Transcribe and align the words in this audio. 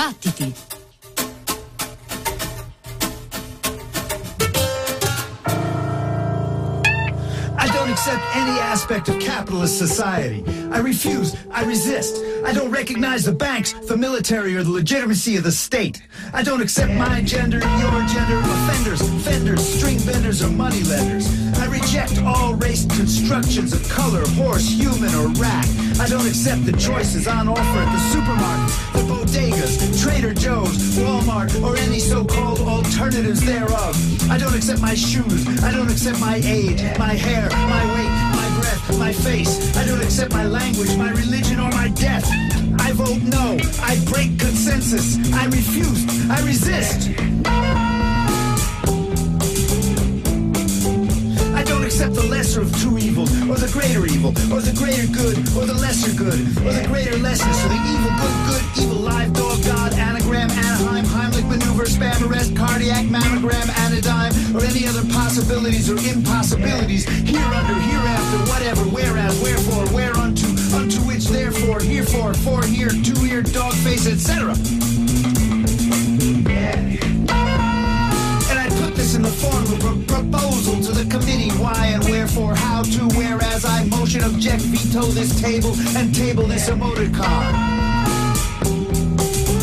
Battiti! 0.00 0.54
I 7.58 7.66
don't 7.66 7.90
accept 7.90 8.24
any 8.34 8.58
aspect 8.60 9.10
of 9.10 9.20
capitalist 9.20 9.76
society. 9.76 10.42
I 10.72 10.78
refuse. 10.78 11.36
I 11.50 11.64
resist. 11.64 12.16
I 12.46 12.54
don't 12.54 12.70
recognize 12.70 13.24
the 13.24 13.32
banks, 13.32 13.74
the 13.74 13.96
military, 13.98 14.56
or 14.56 14.62
the 14.62 14.70
legitimacy 14.70 15.36
of 15.36 15.42
the 15.44 15.52
state. 15.52 16.00
I 16.32 16.42
don't 16.42 16.62
accept 16.62 16.94
my 16.94 17.20
gender, 17.20 17.58
your 17.58 18.06
gender, 18.06 18.38
offenders, 18.38 19.02
fenders, 19.22 19.62
string 19.62 19.98
benders, 20.06 20.42
or 20.42 20.48
money 20.48 20.82
lenders. 20.84 21.28
I 21.60 21.66
reject 21.66 22.22
all 22.22 22.54
race 22.54 22.86
constructions 22.86 23.74
of 23.74 23.86
color, 23.90 24.26
horse, 24.30 24.66
human, 24.66 25.14
or 25.14 25.28
rat. 25.38 25.68
I 26.00 26.08
don't 26.08 26.26
accept 26.26 26.64
the 26.64 26.72
choices 26.72 27.28
on 27.28 27.48
offer 27.48 27.78
at 27.78 27.92
the 27.92 28.00
supermarkets, 28.12 28.92
the 28.94 29.02
bodegas, 29.12 30.02
Trader 30.02 30.32
Joe's, 30.32 30.96
Walmart, 30.96 31.62
or 31.62 31.76
any 31.76 31.98
so-called 31.98 32.60
alternatives 32.60 33.44
thereof. 33.44 33.94
I 34.30 34.38
don't 34.38 34.54
accept 34.54 34.80
my 34.80 34.94
shoes. 34.94 35.46
I 35.62 35.70
don't 35.70 35.90
accept 35.90 36.18
my 36.18 36.40
age, 36.44 36.80
my 36.98 37.12
hair, 37.12 37.50
my 37.50 37.84
weight, 37.94 38.14
my 38.40 38.60
breath, 38.60 38.98
my 38.98 39.12
face. 39.12 39.76
I 39.76 39.84
don't 39.84 40.02
accept 40.02 40.32
my 40.32 40.46
language, 40.46 40.96
my 40.96 41.10
religion, 41.10 41.60
or 41.60 41.70
my 41.72 41.88
death. 41.88 42.26
I 42.80 42.92
vote 42.92 43.20
no. 43.20 43.58
I 43.82 44.02
break 44.06 44.38
consensus. 44.38 45.18
I 45.34 45.44
refuse. 45.44 46.06
I 46.30 46.40
resist. 46.40 47.99
The 53.60 53.68
greater 53.72 54.06
evil, 54.06 54.30
or 54.48 54.64
the 54.64 54.72
greater 54.72 55.06
good, 55.12 55.36
or 55.52 55.68
the 55.68 55.76
lesser 55.76 56.08
good, 56.16 56.40
or 56.64 56.72
the 56.72 56.84
greater 56.88 57.16
lesser. 57.18 57.44
or 57.44 57.68
the 57.68 57.80
evil, 57.92 58.12
good, 58.16 58.36
good, 58.48 58.64
evil, 58.80 59.00
live, 59.04 59.32
dog, 59.34 59.62
God, 59.64 59.92
anagram, 60.00 60.48
Anaheim, 60.50 61.04
Heimlich 61.04 61.44
maneuver, 61.44 61.84
spam 61.84 62.24
arrest, 62.24 62.56
cardiac, 62.56 63.04
mammogram, 63.12 63.68
anodyne, 63.84 64.32
or 64.56 64.64
any 64.64 64.88
other 64.88 65.04
possibilities 65.12 65.90
or 65.90 66.00
impossibilities, 66.08 67.04
here 67.28 67.44
under, 67.52 67.76
hereafter, 67.84 68.38
whatever, 68.48 68.82
whereas, 68.88 69.36
wherefore, 69.42 69.84
whereunto, 69.92 70.48
unto 70.72 70.98
which, 71.04 71.26
therefore, 71.28 71.80
herefore, 71.80 72.32
for 72.32 72.64
here, 72.64 72.88
to 72.88 73.14
here, 73.20 73.42
dog 73.42 73.74
face, 73.84 74.06
etc. 74.06 74.56
in 79.20 79.24
the 79.24 79.32
form 79.32 79.62
of 79.64 79.72
a 79.72 79.78
pro- 80.06 80.22
proposal 80.22 80.80
to 80.80 80.92
the 80.92 81.04
committee, 81.10 81.50
why 81.62 81.88
and 81.88 82.02
wherefore, 82.04 82.54
how 82.54 82.82
to, 82.82 83.02
whereas 83.18 83.66
I 83.66 83.84
motion, 83.84 84.24
object, 84.24 84.62
veto 84.62 85.02
this 85.12 85.38
table, 85.38 85.74
and 85.94 86.14
table 86.14 86.46
this 86.46 86.70
emoticon. 86.70 87.52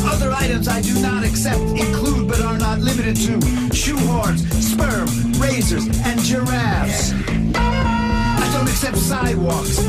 Other 0.05 0.31
items 0.31 0.67
I 0.67 0.81
do 0.81 0.93
not 1.01 1.23
accept 1.23 1.59
include 1.59 2.27
but 2.27 2.39
are 2.41 2.59
not 2.59 2.79
limited 2.79 3.15
to 3.15 3.39
shoehorns, 3.73 4.41
sperm, 4.61 5.07
razors, 5.41 5.87
and 6.05 6.19
giraffes. 6.21 7.96
I 8.67 8.69
don't 8.69 8.83
accept 8.83 8.97
sidewalks. 8.97 9.79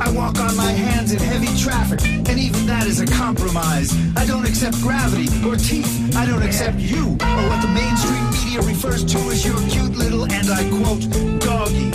I 0.00 0.10
walk 0.12 0.38
on 0.38 0.56
my 0.56 0.70
hands 0.70 1.10
in 1.10 1.18
heavy 1.18 1.48
traffic, 1.58 2.00
and 2.06 2.38
even 2.38 2.66
that 2.66 2.86
is 2.86 3.00
a 3.00 3.06
compromise. 3.06 3.92
I 4.16 4.24
don't 4.26 4.46
accept 4.46 4.80
gravity 4.80 5.26
or 5.44 5.56
teeth. 5.56 6.14
I 6.16 6.24
don't 6.24 6.44
accept 6.44 6.78
you, 6.78 7.18
or 7.20 7.42
what 7.50 7.60
the 7.62 7.68
mainstream 7.74 8.30
media 8.30 8.60
refers 8.62 9.04
to 9.06 9.18
as 9.30 9.44
your 9.44 9.58
cute 9.68 9.96
little, 9.96 10.22
and 10.30 10.48
I 10.50 10.62
quote, 10.70 11.10
doggy. 11.40 11.90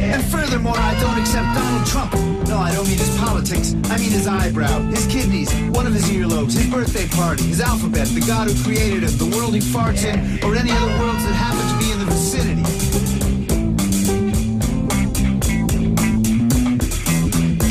And 0.00 0.24
furthermore, 0.30 0.78
I 0.78 1.00
don't 1.00 1.18
accept 1.18 1.52
Donald 1.52 1.86
Trump. 1.88 2.27
I 2.60 2.74
don't 2.74 2.88
mean 2.88 2.98
his 2.98 3.16
politics. 3.18 3.74
I 3.84 3.98
mean 3.98 4.10
his 4.10 4.26
eyebrow, 4.26 4.80
his 4.90 5.06
kidneys, 5.06 5.52
one 5.70 5.86
of 5.86 5.94
his 5.94 6.10
earlobes, 6.10 6.52
his 6.52 6.66
birthday 6.66 7.06
party, 7.08 7.44
his 7.44 7.60
alphabet, 7.60 8.08
the 8.08 8.20
God 8.20 8.50
who 8.50 8.64
created 8.64 9.04
him, 9.04 9.16
the 9.16 9.36
world 9.36 9.54
he 9.54 9.60
farts 9.60 10.04
in, 10.04 10.42
or 10.44 10.56
any 10.56 10.72
other 10.72 10.98
worlds 10.98 11.24
that 11.24 11.34
happen 11.34 11.62
to 11.70 11.78
be 11.78 11.92
in 11.92 11.98
the 12.00 12.06
vicinity. 12.06 12.62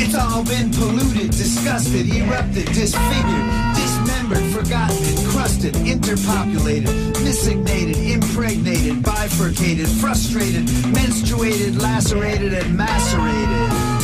It's 0.02 0.14
all 0.14 0.42
been 0.44 0.70
polluted, 0.72 1.32
disgusted, 1.32 2.08
erupted, 2.08 2.66
disfigured, 2.72 3.46
dismembered, 3.76 4.44
forgotten, 4.56 4.96
encrusted, 5.04 5.74
interpopulated, 5.84 6.88
missignated, 7.22 7.98
impregnated, 7.98 9.02
bifurcated, 9.02 9.88
frustrated, 10.00 10.64
menstruated, 10.96 11.80
lacerated, 11.80 12.54
and 12.54 12.74
macerated. 12.74 13.97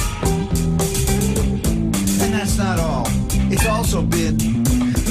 Also 3.85 4.01
been 4.01 4.39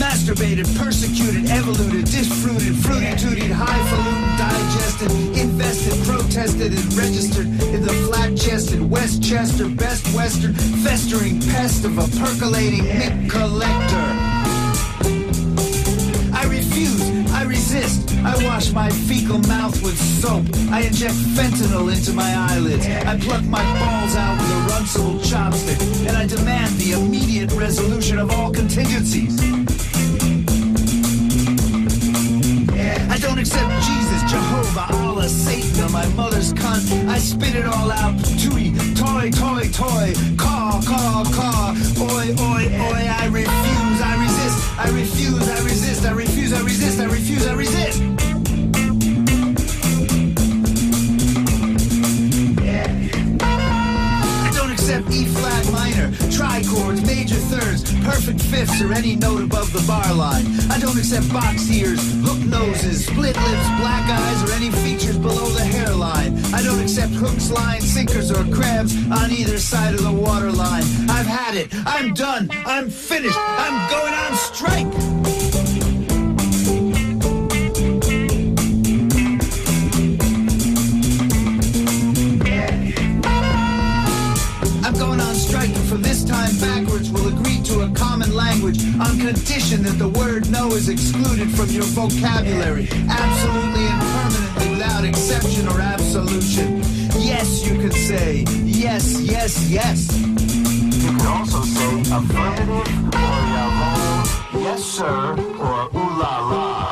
masturbated, 0.02 0.66
persecuted, 0.80 1.48
evoluted, 1.52 2.06
disfruited, 2.06 2.76
fruity 2.78 3.16
tooted, 3.18 3.52
highfalutin, 3.52 4.38
digested, 4.40 5.12
invested, 5.38 5.94
protested, 6.08 6.74
and 6.74 6.94
registered 6.96 7.46
in 7.46 7.84
the 7.84 7.94
flat 8.08 8.36
chested, 8.36 8.82
Westchester, 8.82 9.70
best 9.70 10.04
western, 10.16 10.56
festering 10.84 11.40
pest 11.42 11.86
of 11.86 12.00
a 12.00 12.08
percolating 12.18 12.86
mick 12.86 13.30
collector. 13.30 14.08
I 16.34 16.48
refuse. 16.50 17.03
I. 17.72 18.04
I 18.26 18.44
wash 18.46 18.72
my 18.72 18.90
fecal 18.90 19.40
mouth 19.40 19.82
with 19.84 19.98
soap. 19.98 20.46
I 20.72 20.82
inject 20.82 21.14
fentanyl 21.36 21.92
into 21.94 22.12
my 22.14 22.36
eyelids. 22.36 22.86
I 22.86 23.18
pluck 23.20 23.44
my 23.44 23.64
balls 23.80 24.16
out 24.16 24.38
with 24.40 24.52
a 24.52 24.60
runcible 24.74 25.20
chopstick. 25.20 26.08
And 26.08 26.18
I 26.18 26.26
demand 26.28 26.76
the 26.76 26.92
immediate 26.94 27.52
resolution 27.54 28.20
of 28.20 28.32
all 28.32 28.52
contingencies. 28.52 29.42
I 33.10 33.18
don't 33.20 33.40
accept 33.40 33.72
Jesus, 33.86 34.32
Jehovah, 34.32 34.88
Allah, 34.94 35.30
Satan, 35.30 35.86
or 35.86 35.90
my 35.90 36.08
mother's 36.16 36.54
cunt. 36.54 37.08
I 37.08 37.18
spit 37.18 37.56
it 37.56 37.66
all 37.66 37.92
out. 37.92 38.20
Tui, 38.40 38.74
toy, 38.96 39.32
toy, 39.32 39.70
toy. 39.72 40.14
Caw, 40.38 40.82
caw, 40.86 41.24
caw. 41.32 41.76
Oi, 42.02 42.36
oi, 42.40 42.64
oi. 42.90 43.08
I 43.22 43.28
refuse. 43.32 44.02
I 44.02 44.16
resist. 44.20 44.33
I 44.76 44.90
refuse. 44.90 45.48
I 45.48 45.64
resist. 45.64 46.06
I 46.06 46.12
refuse. 46.12 46.54
I 46.54 46.62
resist. 46.62 47.00
I 47.00 47.06
refuse. 47.06 47.46
I 47.46 47.54
resist. 47.54 48.33
E 55.14 55.26
flat 55.26 55.72
minor, 55.72 56.12
trichords, 56.32 57.06
major 57.06 57.36
thirds, 57.36 57.84
perfect 58.04 58.42
fifths, 58.42 58.82
or 58.82 58.92
any 58.94 59.16
note 59.16 59.44
above 59.44 59.72
the 59.72 59.84
bar 59.86 60.12
line. 60.12 60.46
I 60.72 60.80
don't 60.80 60.98
accept 60.98 61.32
box 61.32 61.70
ears, 61.70 62.02
hook 62.26 62.40
noses, 62.40 63.06
split 63.06 63.36
lips, 63.36 63.68
black 63.78 64.10
eyes, 64.10 64.50
or 64.50 64.54
any 64.54 64.72
features 64.72 65.20
below 65.20 65.50
the 65.50 65.64
hairline. 65.64 66.36
I 66.52 66.64
don't 66.64 66.82
accept 66.82 67.14
hooks, 67.14 67.52
lines, 67.52 67.86
sinkers, 67.94 68.32
or 68.32 68.44
crabs 68.56 68.96
on 69.12 69.30
either 69.32 69.60
side 69.60 69.94
of 69.94 70.02
the 70.02 70.12
waterline. 70.12 70.84
I've 71.08 71.28
had 71.28 71.54
it. 71.54 71.68
I'm 71.86 72.16
done. 72.16 72.50
I'm 72.66 72.90
finished. 72.90 73.38
I'm 73.38 73.90
going 73.92 74.14
on 74.14 74.34
strike. 74.36 75.13
Language 88.64 89.00
on 89.00 89.20
condition 89.20 89.84
that 89.84 89.98
the 90.00 90.08
word 90.08 90.50
no 90.50 90.72
is 90.72 90.88
excluded 90.90 91.50
from 91.52 91.70
your 91.70 91.84
vocabulary, 91.84 92.88
absolutely 93.10 93.86
and 93.86 94.02
permanently 94.02 94.70
without 94.70 95.04
exception 95.04 95.68
or 95.68 95.82
absolution. 95.82 96.78
Yes, 97.20 97.66
you 97.66 97.78
can 97.80 97.92
say 97.92 98.46
yes, 98.64 99.20
yes, 99.22 99.70
yes. 99.70 100.18
You 100.18 101.10
can 101.18 101.28
also 101.28 101.62
say 101.62 102.02
affirmative 102.02 102.88
or 103.08 103.40
yaho, 103.54 104.64
yes 104.64 104.84
sir, 104.84 105.32
or 105.60 105.90
ooh 105.96 106.20
la 106.20 106.40
la. 106.50 106.84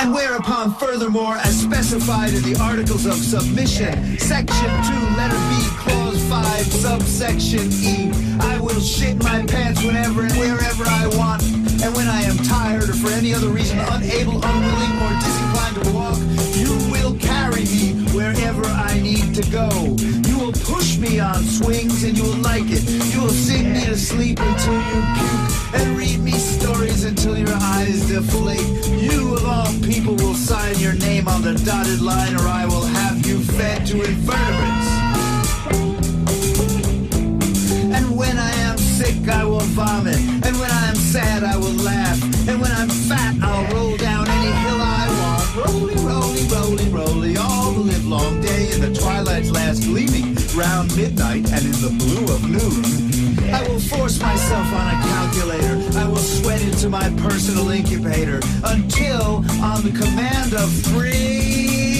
And 0.00 0.12
whereupon, 0.12 0.74
furthermore, 0.74 1.36
as 1.36 1.58
specified 1.58 2.34
in 2.34 2.42
the 2.42 2.60
Articles 2.60 3.06
of 3.06 3.14
Submission, 3.14 4.18
Section 4.18 4.68
2, 4.68 5.16
Letter 5.16 5.40
B, 5.48 5.83
5, 6.42 6.66
Subsection 6.66 7.70
E, 7.72 8.10
I 8.40 8.58
will 8.58 8.80
shit 8.80 9.22
my 9.22 9.46
pants 9.46 9.84
whenever 9.84 10.22
and 10.22 10.32
wherever 10.32 10.82
I 10.84 11.06
want. 11.14 11.42
And 11.80 11.94
when 11.94 12.08
I 12.08 12.22
am 12.22 12.36
tired 12.38 12.88
or 12.88 12.94
for 12.94 13.10
any 13.10 13.32
other 13.32 13.50
reason 13.50 13.78
unable, 13.78 14.42
unwilling, 14.42 14.94
or 15.04 15.12
disinclined 15.22 15.76
to 15.78 15.92
walk, 15.92 16.18
you 16.58 16.72
will 16.90 17.14
carry 17.18 17.62
me 17.74 18.02
wherever 18.10 18.66
I 18.66 18.98
need 18.98 19.32
to 19.36 19.44
go. 19.50 19.68
You 20.28 20.36
will 20.40 20.56
push 20.74 20.98
me 20.98 21.20
on 21.20 21.44
swings 21.44 22.02
and 22.02 22.18
you 22.18 22.24
will 22.24 22.42
like 22.50 22.66
it. 22.66 22.82
You 23.14 23.20
will 23.22 23.38
sing 23.46 23.72
me 23.72 23.84
to 23.84 23.96
sleep 23.96 24.40
until 24.40 24.74
you 24.90 25.00
puke 25.14 25.74
and 25.78 25.96
read 25.96 26.18
me 26.18 26.32
stories 26.32 27.04
until 27.04 27.38
your 27.38 27.54
eyes 27.54 28.08
deflate. 28.08 28.66
You 28.90 29.36
of 29.36 29.44
all 29.46 29.72
people 29.86 30.16
will 30.16 30.34
sign 30.34 30.80
your 30.80 30.94
name 30.94 31.28
on 31.28 31.42
the 31.42 31.54
dotted 31.64 32.00
line 32.00 32.34
or 32.34 32.48
I 32.48 32.66
will 32.66 32.86
have 32.98 33.24
you 33.24 33.38
fed 33.38 33.86
to 33.86 34.02
invertebrates. 34.02 35.03
sick, 39.24 39.34
I 39.34 39.44
will 39.44 39.60
vomit. 39.60 40.16
And 40.16 40.56
when 40.58 40.70
I 40.70 40.88
am 40.88 40.94
sad, 40.94 41.44
I 41.44 41.56
will 41.56 41.76
laugh. 41.84 42.22
And 42.48 42.60
when 42.60 42.72
I'm 42.72 42.88
fat, 42.88 43.36
I'll 43.42 43.74
roll 43.74 43.96
down 43.96 44.28
any 44.28 44.52
hill 44.52 44.80
I 44.80 45.06
want. 45.20 45.66
Roly, 45.66 45.94
roly, 45.96 46.44
roly, 46.46 46.88
roly, 46.88 47.36
all 47.36 47.72
the 47.72 47.80
live 47.80 48.06
long 48.06 48.40
day 48.40 48.72
in 48.72 48.80
the 48.80 48.92
twilight's 48.98 49.50
last 49.50 49.82
gleaming, 49.82 50.36
round 50.56 50.96
midnight 50.96 51.50
and 51.52 51.64
in 51.64 51.78
the 51.80 51.94
blue 51.98 52.34
of 52.34 52.42
noon. 52.48 53.54
I 53.54 53.66
will 53.68 53.80
force 53.80 54.20
myself 54.20 54.66
on 54.72 54.86
a 54.88 54.98
calculator. 55.02 55.98
I 55.98 56.08
will 56.08 56.16
sweat 56.16 56.60
into 56.62 56.88
my 56.88 57.08
personal 57.18 57.70
incubator 57.70 58.40
until, 58.64 59.44
on 59.62 59.82
the 59.82 59.92
command 59.96 60.54
of 60.54 60.70
three 60.70 61.93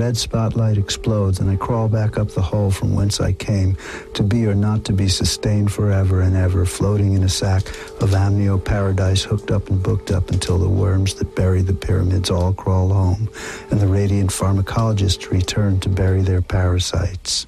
red 0.00 0.16
spotlight 0.16 0.78
explodes 0.78 1.40
and 1.40 1.50
I 1.50 1.56
crawl 1.56 1.86
back 1.86 2.16
up 2.16 2.30
the 2.30 2.40
hole 2.40 2.70
from 2.70 2.94
whence 2.94 3.20
I 3.20 3.32
came, 3.34 3.76
to 4.14 4.22
be 4.22 4.46
or 4.46 4.54
not 4.54 4.82
to 4.86 4.94
be 4.94 5.08
sustained 5.08 5.70
forever 5.70 6.22
and 6.22 6.34
ever, 6.34 6.64
floating 6.64 7.12
in 7.12 7.22
a 7.22 7.28
sack 7.28 7.68
of 8.00 8.14
amnio 8.14 8.56
paradise 8.64 9.22
hooked 9.22 9.50
up 9.50 9.68
and 9.68 9.82
booked 9.82 10.10
up 10.10 10.30
until 10.30 10.56
the 10.56 10.70
worms 10.70 11.12
that 11.16 11.36
bury 11.36 11.60
the 11.60 11.74
pyramids 11.74 12.30
all 12.30 12.54
crawl 12.54 12.88
home 12.88 13.28
and 13.70 13.78
the 13.78 13.86
radiant 13.86 14.30
pharmacologists 14.30 15.30
return 15.30 15.78
to 15.80 15.90
bury 15.90 16.22
their 16.22 16.40
parasites. 16.40 17.46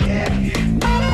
Yeah. 0.00 1.05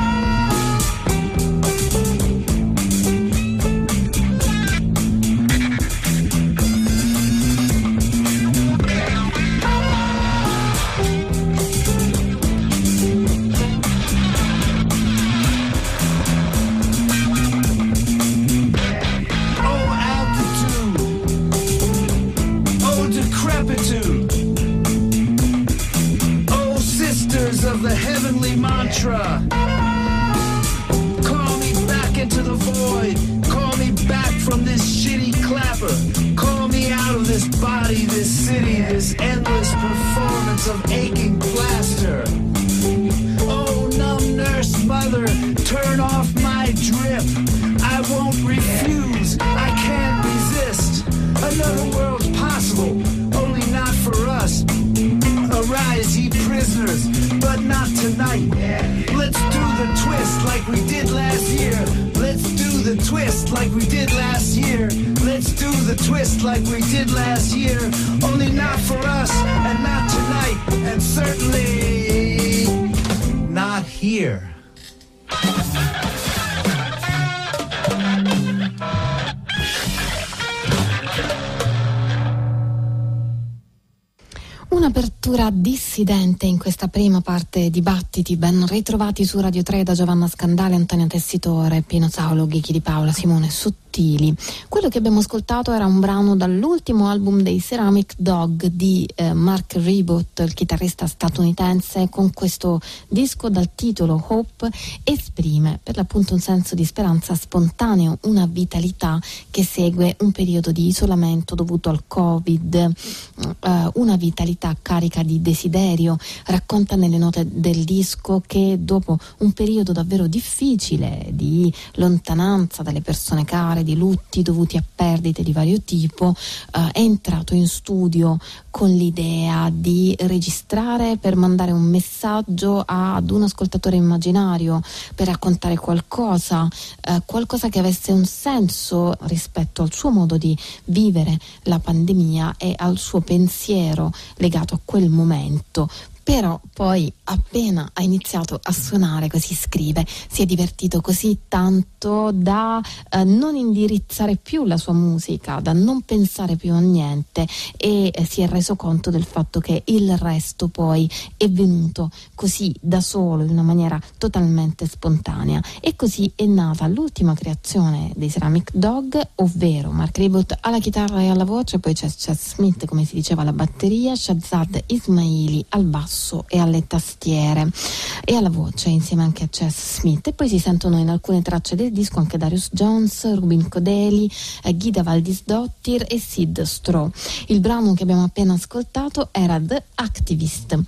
Ben 89.02 89.10
ritrovati 89.10 89.24
su 89.24 89.40
Radio 89.40 89.62
3 89.62 89.82
da 89.82 89.94
Giovanna 89.94 90.28
Scandale, 90.28 90.76
Antonio 90.76 91.08
Tessitore, 91.08 91.82
Pino 91.82 92.08
Saulo, 92.08 92.46
Ghichi 92.46 92.70
di 92.70 92.80
Paola, 92.80 93.10
Simone 93.10 93.50
Sottili. 93.50 94.32
Quello 94.68 94.88
che 94.88 94.98
abbiamo 94.98 95.18
ascoltato 95.18 95.72
era 95.72 95.86
un 95.86 95.98
brano 95.98 96.36
dall'ultimo 96.36 97.08
album 97.08 97.42
dei 97.42 97.60
Ceramic 97.60 98.14
Dog 98.16 98.66
di 98.66 99.08
eh, 99.14 99.34
Mark 99.34 99.74
Ribot, 99.74 100.38
il 100.38 100.54
chitarrista 100.54 101.06
statunitense, 101.06 102.08
con 102.10 102.32
questo 102.32 102.80
disco 103.08 103.48
dal 103.50 103.70
titolo 103.74 104.24
Hope 104.28 104.70
esprime 105.02 105.80
per 105.82 105.96
l'appunto 105.96 106.34
un 106.34 106.40
senso 106.40 106.74
di 106.74 106.84
speranza 106.84 107.34
spontaneo, 107.34 108.18
una 108.22 108.46
vitalità 108.46 109.20
che 109.50 109.64
segue 109.64 110.16
un 110.20 110.30
periodo 110.30 110.70
di 110.70 110.86
isolamento 110.86 111.54
dovuto 111.54 111.90
al 111.90 112.04
Covid, 112.06 112.74
eh, 112.74 113.90
una 113.94 114.16
vitalità 114.16 114.76
carica 114.80 115.22
di 115.22 115.42
desiderio. 115.42 116.16
Racconta 116.46 116.96
nelle 116.96 117.18
note 117.18 117.46
del 117.50 117.84
disco 117.84 118.42
che 118.46 118.78
dopo 118.92 119.16
un 119.38 119.52
periodo 119.52 119.92
davvero 119.92 120.26
difficile 120.26 121.28
di 121.30 121.72
lontananza 121.94 122.82
dalle 122.82 123.00
persone 123.00 123.44
care, 123.44 123.84
di 123.84 123.96
lutti 123.96 124.42
dovuti 124.42 124.76
a 124.76 124.84
perdite 124.94 125.42
di 125.42 125.52
vario 125.52 125.80
tipo, 125.80 126.34
eh, 126.74 126.90
è 126.92 127.00
entrato 127.00 127.54
in 127.54 127.66
studio 127.66 128.38
con 128.68 128.90
l'idea 128.90 129.70
di 129.72 130.14
registrare 130.20 131.16
per 131.16 131.36
mandare 131.36 131.72
un 131.72 131.82
messaggio 131.82 132.82
ad 132.84 133.30
un 133.30 133.44
ascoltatore 133.44 133.96
immaginario, 133.96 134.82
per 135.14 135.28
raccontare 135.28 135.76
qualcosa, 135.76 136.68
eh, 137.00 137.22
qualcosa 137.24 137.70
che 137.70 137.78
avesse 137.78 138.12
un 138.12 138.26
senso 138.26 139.16
rispetto 139.22 139.82
al 139.82 139.92
suo 139.92 140.10
modo 140.10 140.36
di 140.36 140.56
vivere 140.84 141.38
la 141.64 141.78
pandemia 141.78 142.56
e 142.58 142.74
al 142.76 142.98
suo 142.98 143.20
pensiero 143.20 144.12
legato 144.36 144.74
a 144.74 144.80
quel 144.84 145.08
momento. 145.08 145.88
Però 146.22 146.60
poi 146.72 147.12
appena 147.32 147.90
ha 147.92 148.02
iniziato 148.02 148.58
a 148.62 148.72
suonare, 148.72 149.28
così 149.28 149.54
scrive, 149.54 150.06
si 150.06 150.42
è 150.42 150.46
divertito 150.46 151.00
così 151.00 151.38
tanto 151.48 152.30
da 152.32 152.80
eh, 153.10 153.24
non 153.24 153.56
indirizzare 153.56 154.36
più 154.36 154.64
la 154.64 154.76
sua 154.76 154.92
musica, 154.92 155.60
da 155.60 155.72
non 155.72 156.02
pensare 156.02 156.56
più 156.56 156.72
a 156.72 156.78
niente 156.78 157.46
e 157.76 158.10
eh, 158.12 158.24
si 158.24 158.42
è 158.42 158.48
reso 158.48 158.76
conto 158.76 159.10
del 159.10 159.24
fatto 159.24 159.60
che 159.60 159.82
il 159.86 160.16
resto 160.18 160.68
poi 160.68 161.10
è 161.36 161.48
venuto 161.48 162.10
così 162.34 162.74
da 162.80 163.00
solo, 163.00 163.44
in 163.44 163.50
una 163.50 163.62
maniera 163.62 164.00
totalmente 164.18 164.86
spontanea. 164.86 165.60
E 165.80 165.96
così 165.96 166.30
è 166.34 166.44
nata 166.44 166.86
l'ultima 166.86 167.34
creazione 167.34 168.12
dei 168.14 168.30
Ceramic 168.30 168.70
Dog, 168.74 169.20
ovvero 169.36 169.90
Mark 169.90 170.18
Ribot 170.18 170.56
alla 170.60 170.78
chitarra 170.78 171.22
e 171.22 171.28
alla 171.28 171.44
voce, 171.44 171.78
poi 171.78 171.94
c'è 171.94 172.10
Chad 172.14 172.38
Smith, 172.38 172.84
come 172.84 173.04
si 173.04 173.14
diceva, 173.14 173.42
alla 173.42 173.52
batteria, 173.52 174.14
Shazad 174.14 174.82
Ismaili 174.86 175.64
al 175.70 175.84
basso 175.84 176.44
e 176.48 176.58
alle 176.58 176.86
tastiere 176.86 177.21
e 177.24 178.34
alla 178.34 178.50
voce 178.50 178.88
insieme 178.88 179.22
anche 179.22 179.44
a 179.44 179.48
Chess 179.48 180.00
Smith 180.00 180.26
e 180.26 180.32
poi 180.32 180.48
si 180.48 180.58
sentono 180.58 180.98
in 180.98 181.08
alcune 181.08 181.40
tracce 181.40 181.76
del 181.76 181.92
disco 181.92 182.18
anche 182.18 182.36
Darius 182.36 182.70
Jones, 182.72 183.34
Rubin 183.34 183.68
Codeli, 183.68 184.28
eh, 184.64 184.76
Ghida 184.76 185.04
Valdis 185.04 185.42
Dottir 185.44 186.04
e 186.08 186.18
Sid 186.18 186.62
Straw. 186.62 187.10
Il 187.46 187.60
brano 187.60 187.94
che 187.94 188.02
abbiamo 188.02 188.24
appena 188.24 188.54
ascoltato 188.54 189.28
era 189.30 189.60
The 189.60 189.84
Activist. 189.94 190.80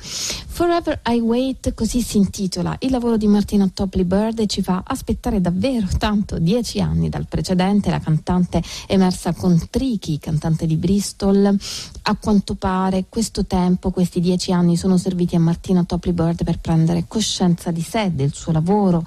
Forever 0.55 1.01
I 1.07 1.21
Wait, 1.21 1.75
così 1.75 2.03
si 2.03 2.17
intitola 2.17 2.77
il 2.81 2.91
lavoro 2.91 3.17
di 3.17 3.27
Martina 3.27 3.69
Topley 3.73 4.05
Bird 4.05 4.41
e 4.41 4.47
ci 4.47 4.63
fa 4.63 4.83
aspettare 4.85 5.41
davvero 5.41 5.87
tanto, 5.99 6.39
dieci 6.39 6.81
anni 6.81 7.09
dal 7.09 7.27
precedente, 7.27 7.91
la 7.91 8.01
cantante 8.01 8.63
emersa 8.87 9.33
con 9.33 9.61
Tricky, 9.71 10.19
cantante 10.19 10.67
di 10.67 10.77
Bristol. 10.77 11.57
A 12.03 12.17
quanto 12.17 12.55
pare 12.55 13.05
questo 13.09 13.45
tempo, 13.45 13.91
questi 13.91 14.21
dieci 14.21 14.53
anni 14.53 14.77
sono 14.77 14.97
serviti 14.97 15.37
a 15.37 15.41
Martina 15.41 15.85
Topley 15.85 16.13
Bird 16.13 16.23
per 16.33 16.59
prendere 16.59 17.05
coscienza 17.07 17.71
di 17.71 17.83
sé, 17.83 18.15
del 18.15 18.33
suo 18.33 18.53
lavoro, 18.53 19.05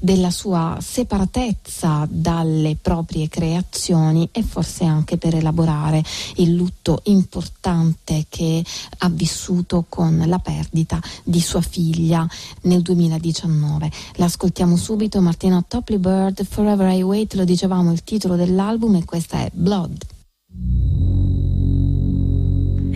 della 0.00 0.30
sua 0.30 0.78
separatezza 0.80 2.06
dalle 2.10 2.76
proprie 2.80 3.28
creazioni 3.28 4.28
e 4.32 4.42
forse 4.42 4.84
anche 4.84 5.16
per 5.16 5.34
elaborare 5.34 6.02
il 6.36 6.54
lutto 6.54 7.00
importante 7.04 8.26
che 8.28 8.64
ha 8.98 9.08
vissuto 9.08 9.84
con 9.88 10.22
la 10.26 10.38
perdita 10.38 11.00
di 11.22 11.40
sua 11.40 11.60
figlia 11.60 12.26
nel 12.62 12.82
2019. 12.82 13.90
L'ascoltiamo 14.14 14.76
subito, 14.76 15.20
Martina 15.20 15.62
Topley 15.66 15.98
Bird, 15.98 16.44
Forever 16.44 16.90
I 16.92 17.02
Wait, 17.02 17.34
lo 17.34 17.44
dicevamo 17.44 17.92
il 17.92 18.02
titolo 18.02 18.34
dell'album 18.34 18.96
e 18.96 19.04
questa 19.04 19.38
è 19.38 19.50
Blood. 19.52 20.14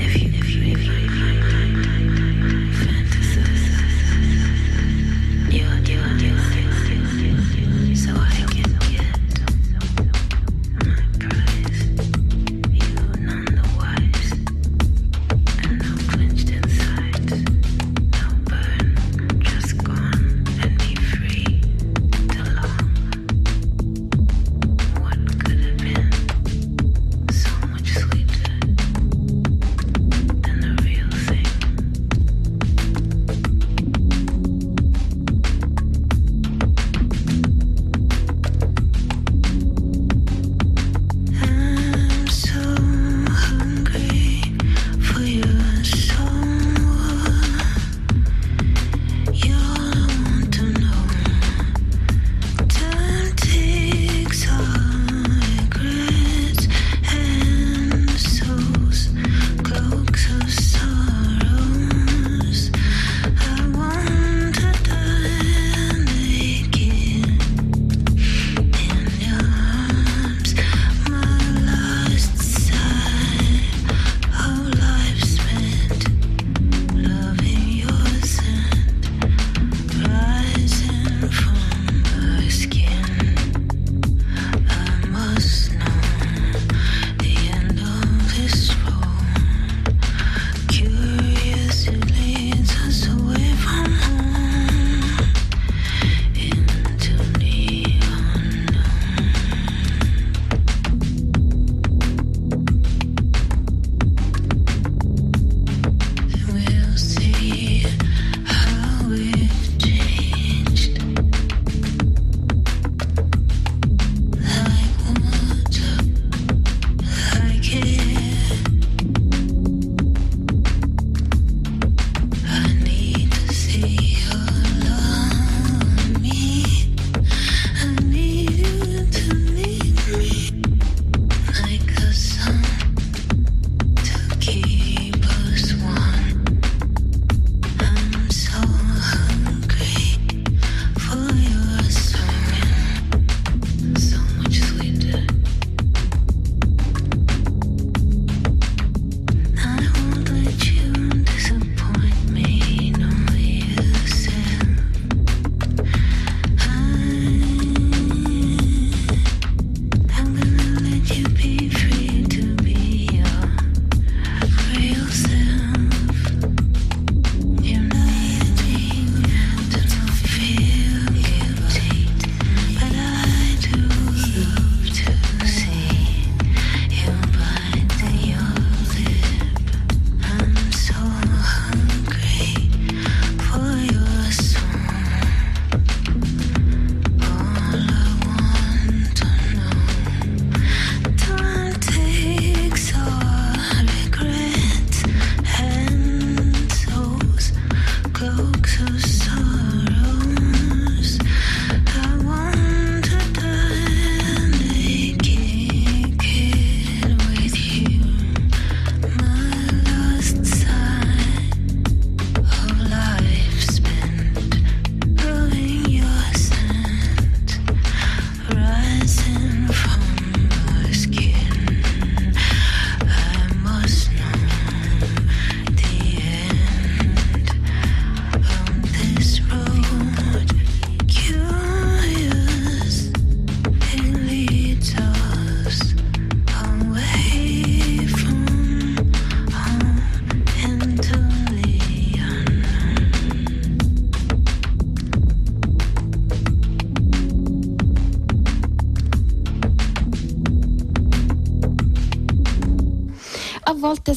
If 0.02 0.16
you, 0.16 0.28
if 0.30 0.49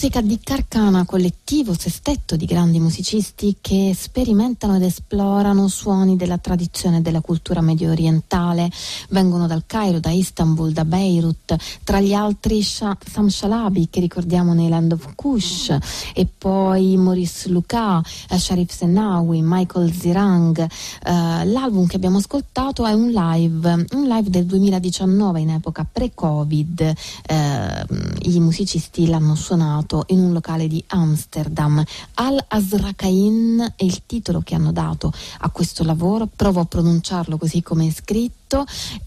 musica 0.02 0.22
di 0.22 0.40
Carcana, 0.42 1.06
collettivo 1.06 1.76
sestetto 1.78 2.36
di 2.36 2.48
grandi 2.48 2.80
musicisti 2.80 3.58
che 3.62 3.94
sperimentano 3.96 4.78
ed 4.78 4.82
esplorano 4.82 5.68
suoni 5.68 6.16
della 6.16 6.40
tradizione 6.40 7.04
della 7.04 7.22
cultura 7.22 7.62
medio 7.62 7.92
orientale. 7.92 8.72
Vengono 9.10 9.46
dal 9.46 9.66
Cairo, 9.68 10.00
da 10.00 10.10
Istanbul, 10.10 10.72
da 10.72 10.86
Beirut, 10.86 11.56
tra 11.84 12.00
gli 12.00 12.14
altri 12.14 12.64
Sam 12.64 13.28
Shalabi 13.28 13.90
che 13.92 14.00
ricordiamo 14.00 14.54
nei 14.54 14.70
Land 14.70 14.94
of 14.94 15.14
Kush 15.14 15.78
e 16.16 16.28
poi 16.36 16.98
Maurice 16.98 17.50
Luca, 17.50 18.02
eh, 18.28 18.40
Sharif 18.40 18.74
Senawi, 18.74 19.42
Michael 19.44 19.94
Zirang. 19.94 20.68
Uh, 21.06 21.46
l'album 21.46 21.86
che 21.86 21.98
abbiamo 21.98 22.18
ascoltato 22.18 22.88
è 22.88 22.94
un 22.94 23.12
live, 23.12 23.86
un 23.92 24.08
live 24.08 24.32
del 24.32 24.48
2019 24.48 25.42
in 25.42 25.50
epoca 25.52 25.86
pre-Covid. 25.90 26.94
Uh, 27.30 27.96
I 28.22 28.40
musicisti 28.40 29.06
l'hanno 29.06 29.36
suonato 29.36 29.90
in 30.08 30.20
un 30.20 30.34
locale 30.34 30.68
di 30.68 30.84
Amsterdam. 30.88 31.84
Al-Azrakain 32.16 33.74
è 33.76 33.84
il 33.84 34.06
titolo 34.06 34.42
che 34.42 34.56
hanno 34.56 34.72
dato 34.72 35.12
a 35.40 35.50
questo 35.50 35.84
lavoro, 35.84 36.28
provo 36.34 36.62
a 36.62 36.66
pronunciarlo 36.66 37.38
così 37.38 37.62
come 37.62 37.88
è 37.88 37.92
scritto 37.92 38.41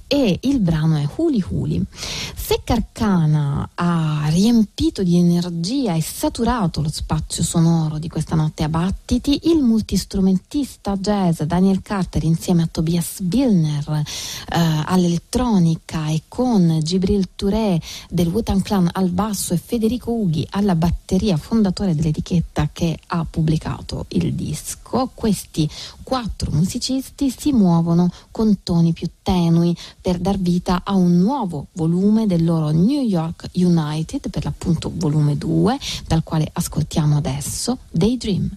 e 0.07 0.39
il 0.43 0.61
brano 0.61 0.97
è 0.97 1.09
Huli 1.17 1.45
Huli. 1.49 1.83
Se 2.35 2.61
Carcana 2.63 3.71
ha 3.75 4.27
riempito 4.29 5.03
di 5.03 5.17
energia 5.17 5.95
e 5.95 6.03
saturato 6.03 6.81
lo 6.81 6.91
spazio 6.91 7.43
sonoro 7.43 7.99
di 7.99 8.09
questa 8.09 8.37
notte 8.37 8.63
a 8.63 8.69
battiti, 8.69 9.41
il 9.45 9.63
multistrumentista 9.63 10.97
jazz 10.97 11.43
Daniel 11.43 11.83
Carter 11.83 12.23
insieme 12.23 12.63
a 12.63 12.69
Tobias 12.71 13.21
Billner 13.21 13.89
eh, 13.89 14.03
all'elettronica 14.85 16.09
e 16.09 16.23
con 16.29 16.81
Gibril 16.83 17.31
Touré 17.35 17.81
del 18.09 18.29
Wutan 18.29 18.63
Clan 18.63 18.89
al 18.93 19.11
basso 19.11 19.55
e 19.55 19.57
Federico 19.57 20.13
Ughi 20.13 20.47
alla 20.51 20.75
batteria, 20.75 21.37
fondatore 21.37 21.95
dell'etichetta 21.95 22.69
che 22.73 22.99
ha 23.07 23.27
pubblicato 23.29 24.07
il 24.09 24.35
disco, 24.35 25.11
questi 25.15 25.69
quattro 26.03 26.51
musicisti 26.53 27.35
si 27.37 27.53
muovono 27.53 28.11
con 28.31 28.63
toni 28.63 28.93
più 28.93 29.09
tenui 29.25 29.77
per 30.01 30.19
dar 30.19 30.39
vita 30.39 30.83
a 30.85 30.95
un 30.95 31.19
nuovo 31.19 31.67
volume 31.73 32.27
del 32.27 32.45
loro 32.45 32.71
New 32.71 33.03
York 33.03 33.49
United, 33.55 34.29
per 34.31 34.45
l'appunto 34.45 34.93
volume 34.95 35.37
2, 35.37 35.79
dal 36.07 36.23
quale 36.23 36.49
ascoltiamo 36.53 37.17
adesso 37.17 37.79
Daydream. 37.91 38.49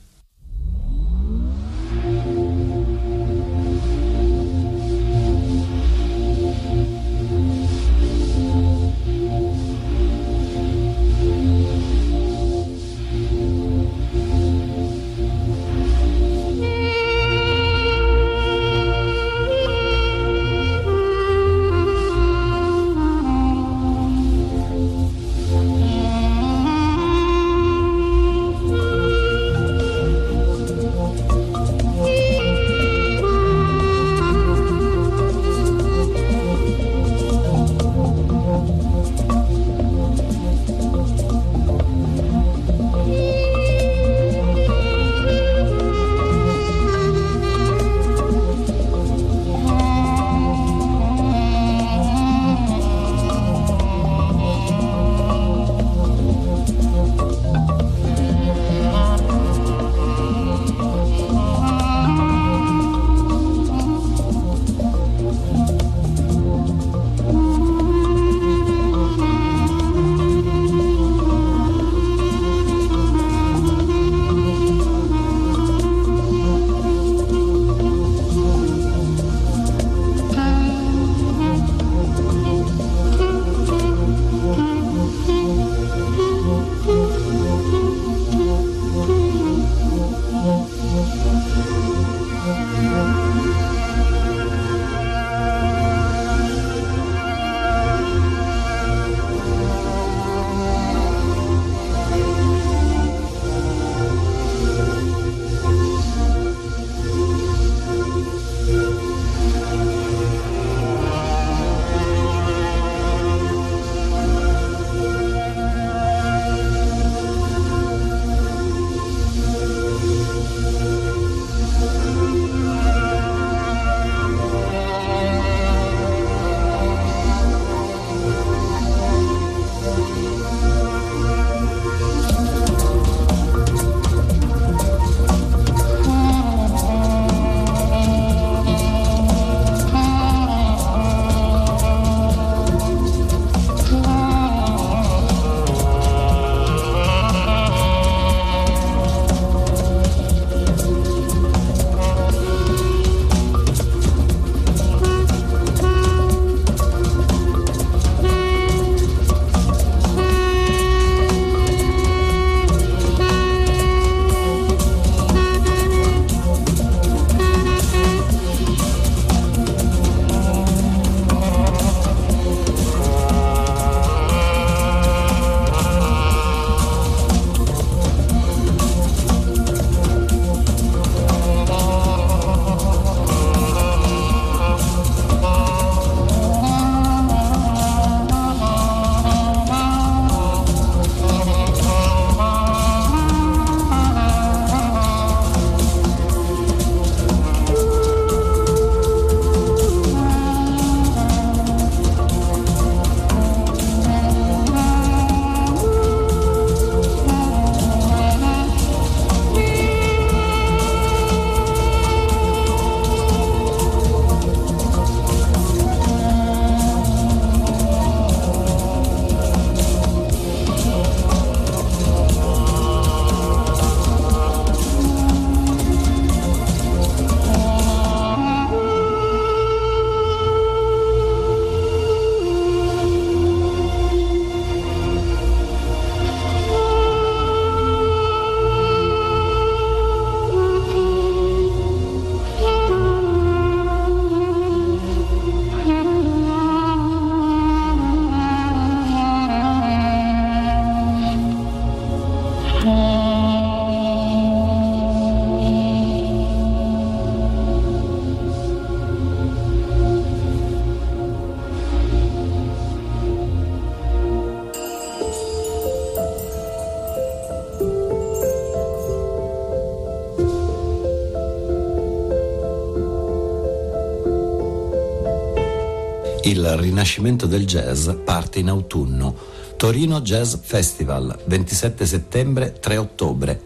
Rinascimento 276.79 277.45
del 277.45 277.65
jazz 277.65 278.09
parte 278.23 278.59
in 278.59 278.69
autunno. 278.69 279.35
Torino 279.77 280.21
Jazz 280.21 280.55
Festival, 280.55 281.37
27 281.45 282.05
settembre, 282.05 282.73
3 282.79 282.97
ottobre. 282.97 283.61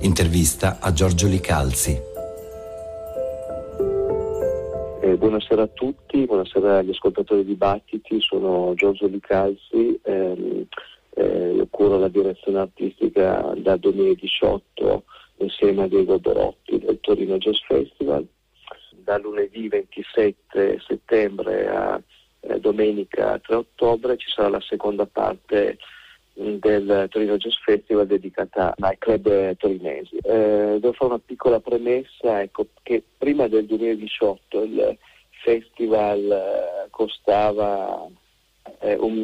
Intervista 0.00 0.78
a 0.80 0.92
Giorgio 0.92 1.26
Licalzi. 1.26 2.00
Eh, 5.00 5.16
buonasera 5.16 5.62
a 5.62 5.66
tutti, 5.66 6.24
buonasera 6.24 6.78
agli 6.78 6.90
ascoltatori 6.90 7.44
di 7.44 7.54
Battiti, 7.54 8.20
sono 8.20 8.74
Giorgio 8.74 9.06
Licalzi, 9.06 9.98
ehm, 10.02 10.66
eh, 11.14 11.66
curo 11.70 11.98
la 11.98 12.08
direzione 12.08 12.58
artistica 12.58 13.54
dal 13.56 13.78
2018 13.78 15.04
insieme 15.38 15.84
a 15.84 15.88
Diego 15.88 16.18
Borotti 16.18 16.78
del 16.78 16.98
Torino 17.00 17.38
Jazz 17.38 17.58
Festival. 17.66 18.26
Da 19.04 19.18
lunedì 19.18 19.68
27 19.68 20.80
settembre 20.86 21.68
a 21.68 22.00
eh, 22.48 22.60
domenica 22.60 23.38
3 23.38 23.54
ottobre 23.54 24.16
ci 24.16 24.30
sarà 24.30 24.48
la 24.48 24.60
seconda 24.60 25.06
parte 25.06 25.78
mm, 26.40 26.56
del 26.56 27.06
Torino 27.10 27.36
Jazz 27.36 27.56
Festival 27.64 28.06
dedicata 28.06 28.74
ai 28.78 28.98
club 28.98 29.56
torinesi. 29.56 30.16
Eh, 30.16 30.78
devo 30.80 30.92
fare 30.92 31.12
una 31.12 31.22
piccola 31.24 31.60
premessa, 31.60 32.42
ecco, 32.42 32.66
che 32.82 33.02
prima 33.16 33.48
del 33.48 33.66
2018 33.66 34.62
il 34.62 34.98
festival 35.42 36.30
eh, 36.30 36.88
costava 36.90 38.08
eh, 38.80 38.94
un 38.94 39.14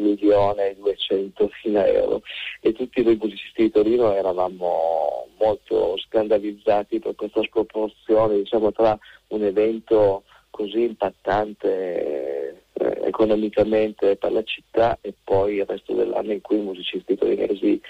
milione 0.00 0.70
e 0.70 0.76
duecentomila 0.76 1.86
euro 1.86 2.22
e 2.60 2.72
tutti 2.72 3.02
noi 3.02 3.18
musicisti 3.20 3.62
di 3.62 3.70
Torino 3.70 4.14
eravamo 4.14 5.28
molto 5.38 5.96
scandalizzati 5.98 6.98
per 6.98 7.14
questa 7.14 7.42
sproporzione 7.42 8.36
diciamo, 8.36 8.70
tra 8.72 8.98
un 9.28 9.42
evento 9.42 10.24
così 10.50 10.82
impattante 10.82 12.61
eh, 12.74 13.00
economicamente 13.04 14.16
per 14.16 14.32
la 14.32 14.42
città 14.42 14.98
e 15.00 15.14
poi 15.22 15.56
il 15.56 15.66
resto 15.66 15.94
dell'anno 15.94 16.32
in 16.32 16.40
cui 16.40 16.58
i 16.58 16.62
musicisti 16.62 17.16
torinesi 17.16 17.80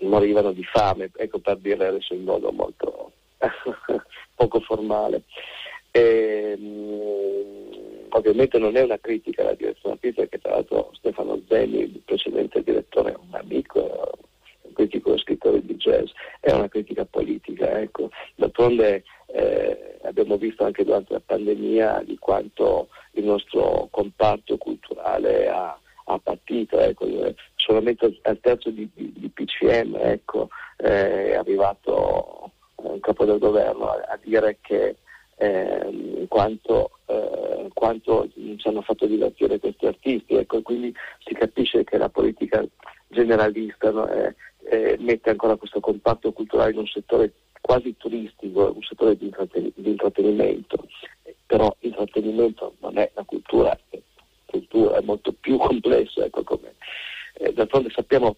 morivano 0.00 0.52
di 0.52 0.64
fame, 0.64 1.10
ecco 1.16 1.38
per 1.38 1.56
dirle 1.58 1.86
adesso 1.86 2.14
in 2.14 2.24
modo 2.24 2.50
molto 2.52 3.12
poco 4.34 4.60
formale. 4.60 5.22
E, 5.90 6.56
mh, 6.56 6.64
mm, 6.64 8.06
ovviamente 8.10 8.58
non 8.58 8.76
è 8.76 8.82
una 8.82 8.98
critica 8.98 9.42
alla 9.42 9.54
direzione 9.54 9.94
artistica, 9.94 10.26
che 10.26 10.38
tra 10.38 10.52
l'altro 10.52 10.90
Stefano 10.94 11.40
Zeni, 11.48 11.80
il 11.80 12.02
precedente 12.04 12.62
direttore, 12.62 13.12
è 13.12 13.16
un 13.16 13.34
amico, 13.34 14.12
critico 14.72 15.16
scrittore 15.18 15.64
di 15.64 15.76
jazz, 15.76 16.10
è 16.40 16.52
una 16.52 16.68
critica 16.68 17.04
politica. 17.04 17.78
Ecco. 17.78 18.10
D'altronde 18.34 19.04
eh, 19.26 19.98
abbiamo 20.02 20.36
visto 20.36 20.64
anche 20.64 20.84
durante 20.84 21.12
la 21.12 21.22
pandemia 21.24 22.02
di 22.04 22.16
quanto 22.18 22.88
il 23.12 23.24
nostro 23.24 23.88
comparto 23.90 24.56
culturale 24.56 25.48
ha, 25.48 25.78
ha 26.04 26.18
patito, 26.18 26.78
ecco, 26.78 27.06
solamente 27.54 28.18
al 28.22 28.40
terzo 28.40 28.70
di, 28.70 28.88
di, 28.94 29.12
di 29.16 29.28
PCM 29.28 29.96
ecco, 30.00 30.48
eh, 30.78 31.32
è 31.32 31.34
arrivato 31.34 32.52
un 32.76 33.00
capo 33.00 33.24
del 33.24 33.38
governo 33.38 33.90
a, 33.90 34.00
a 34.08 34.18
dire 34.22 34.58
che 34.60 34.96
eh, 35.36 36.26
quanto, 36.28 36.90
quanto, 37.72 38.28
ci 38.34 38.68
hanno 38.68 38.82
fatto 38.82 39.06
divertire 39.06 39.58
questi 39.58 39.86
artisti, 39.86 40.34
ecco, 40.34 40.60
quindi 40.60 40.94
si 41.24 41.32
capisce 41.34 41.82
che 41.82 41.96
la 41.96 42.10
politica 42.10 42.62
generalista 43.08 43.90
no, 43.90 44.06
eh, 44.08 44.34
eh, 44.70 44.96
mette 45.00 45.30
ancora 45.30 45.56
questo 45.56 45.80
comparto 45.80 46.32
culturale 46.32 46.70
in 46.70 46.78
un 46.78 46.86
settore 46.86 47.32
quasi 47.60 47.96
turistico, 47.96 48.72
un 48.72 48.82
settore 48.82 49.16
di, 49.16 49.24
intratten- 49.24 49.72
di 49.74 49.90
intrattenimento, 49.90 50.86
però 51.44 51.74
intrattenimento 51.80 52.76
non 52.78 52.96
è 52.96 53.10
la 53.14 53.24
cultura, 53.24 53.76
è, 53.88 53.98
cultura 54.46 54.98
è 54.98 55.02
molto 55.02 55.32
più 55.32 55.56
complesso, 55.58 56.22
ecco 56.22 56.44
come. 56.44 56.76
Eh, 57.34 57.52
d'altronde 57.52 57.90
sappiamo 57.90 58.36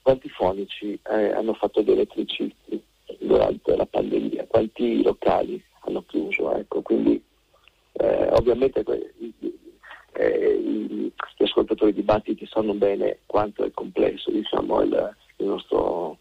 quanti 0.00 0.28
fonici 0.28 0.98
eh, 1.10 1.32
hanno 1.32 1.54
fatto 1.54 1.82
gli 1.82 1.90
elettricisti 1.90 2.80
durante 3.18 3.74
la 3.74 3.86
pandemia, 3.86 4.46
quanti 4.46 5.02
locali 5.02 5.60
hanno 5.80 6.04
chiuso, 6.06 6.54
ecco, 6.54 6.82
quindi 6.82 7.20
eh, 7.94 8.28
ovviamente 8.30 8.84
eh, 10.12 10.58
gli 10.60 11.42
ascoltatori 11.42 11.92
di 11.92 12.02
Battiti 12.02 12.46
sanno 12.46 12.74
bene 12.74 13.18
quanto 13.26 13.64
è 13.64 13.72
complesso 13.72 14.30
diciamo, 14.30 14.80
il, 14.82 15.16
il 15.36 15.46
nostro 15.46 16.18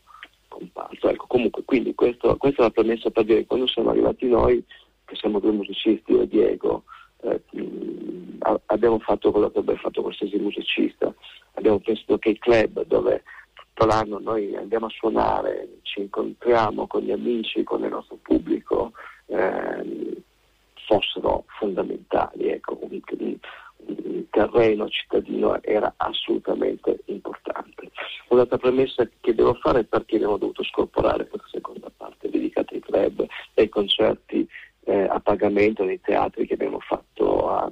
comparto. 0.47 1.09
Ecco, 1.09 1.25
comunque, 1.27 1.63
quindi 1.63 1.93
questo, 1.95 2.35
questa 2.37 2.61
è 2.61 2.65
la 2.65 2.71
premessa 2.71 3.09
per 3.09 3.25
dire 3.25 3.39
che 3.39 3.47
quando 3.47 3.67
siamo 3.67 3.89
arrivati 3.89 4.27
noi, 4.27 4.63
che 5.05 5.15
siamo 5.15 5.39
due 5.39 5.51
musicisti, 5.51 6.11
io 6.11 6.21
e 6.21 6.27
Diego, 6.27 6.83
eh, 7.21 7.41
mh, 7.51 8.37
abbiamo 8.67 8.99
fatto 8.99 9.31
quello 9.31 9.49
che 9.49 9.59
avrebbe 9.59 9.79
fatto 9.79 10.01
qualsiasi 10.01 10.37
musicista, 10.37 11.13
abbiamo 11.53 11.79
pensato 11.79 12.17
che 12.17 12.29
i 12.29 12.39
club 12.39 12.85
dove 12.85 13.23
tutto 13.53 13.85
l'anno 13.85 14.19
noi 14.19 14.55
andiamo 14.55 14.85
a 14.87 14.89
suonare, 14.89 15.79
ci 15.83 16.01
incontriamo 16.01 16.87
con 16.87 17.01
gli 17.01 17.11
amici, 17.11 17.63
con 17.63 17.83
il 17.83 17.89
nostro 17.89 18.17
pubblico, 18.21 18.91
eh, 19.27 20.21
fossero 20.85 21.45
fondamentali. 21.59 22.49
Ecco, 22.49 22.77
un, 22.81 23.01
un 23.87 24.25
terreno 24.29 24.87
cittadino 24.89 25.61
era 25.61 25.93
assolutamente 25.97 26.99
importante. 27.05 27.91
Un'altra 28.29 28.57
premessa 28.57 29.07
che 29.21 29.35
devo 29.35 29.53
fare 29.55 29.81
è 29.81 29.83
perché 29.83 30.15
abbiamo 30.15 30.37
dovuto 30.37 30.63
scorporare 30.63 31.27
questa 31.27 31.47
seconda 31.51 31.91
parte 31.95 32.29
dedicata 32.29 32.73
ai 32.73 32.81
club 32.81 33.21
e 33.53 33.61
ai 33.61 33.69
concerti 33.69 34.47
eh, 34.85 35.03
a 35.03 35.19
pagamento 35.19 35.83
nei 35.83 36.01
teatri 36.01 36.47
che 36.47 36.53
abbiamo 36.53 36.79
fatto 36.79 37.49
a, 37.49 37.71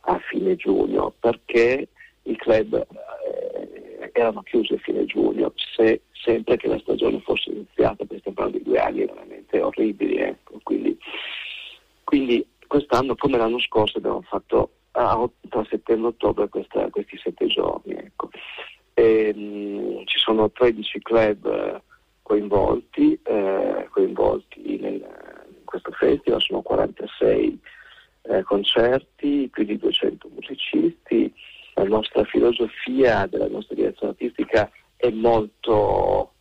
a 0.00 0.18
fine 0.28 0.56
giugno, 0.56 1.14
perché 1.18 1.88
i 2.22 2.36
club 2.36 2.74
eh, 2.74 4.10
erano 4.12 4.42
chiusi 4.42 4.74
a 4.74 4.78
fine 4.78 5.04
giugno, 5.04 5.52
se, 5.74 6.02
sempre 6.12 6.56
che 6.56 6.68
la 6.68 6.78
stagione 6.78 7.20
fosse 7.20 7.50
iniziata, 7.50 8.04
perché 8.04 8.18
stiamo 8.18 8.36
parlando 8.36 8.58
di 8.58 8.64
due 8.64 8.78
anni 8.78 9.04
veramente 9.04 9.60
orribili, 9.60 10.16
ecco. 10.16 10.58
quindi, 10.62 10.96
quindi 12.04 12.46
quest'anno 12.66 13.14
come 13.16 13.36
l'anno 13.36 13.58
scorso 13.58 13.98
abbiamo 13.98 14.22
fatto 14.22 14.70
a, 14.92 15.14
tra 15.14 15.30
e 16.06 16.08
ottobre 16.08 16.48
questa, 16.48 16.88
questi 16.90 17.18
sette 17.18 17.46
giorni. 17.46 17.94
Ecco. 17.94 18.30
E, 18.94 19.32
mh, 19.34 20.04
ci 20.06 20.18
sono 20.18 20.50
13 20.50 20.98
club 21.00 21.46
eh, 21.46 21.82
coinvolti, 22.22 23.18
eh, 23.22 23.88
coinvolti 23.90 24.78
nel, 24.78 24.94
in 24.94 25.64
questo 25.64 25.90
festival, 25.92 26.40
sono 26.40 26.62
46 26.62 27.60
eh, 28.22 28.42
concerti, 28.42 29.48
più 29.50 29.64
di 29.64 29.76
200 29.76 30.28
musicisti. 30.32 31.32
La 31.74 31.84
nostra 31.84 32.24
filosofia 32.24 33.26
della 33.26 33.48
nostra 33.48 33.74
direzione 33.74 34.12
artistica 34.12 34.70
è 34.96 35.10
molto 35.10 36.32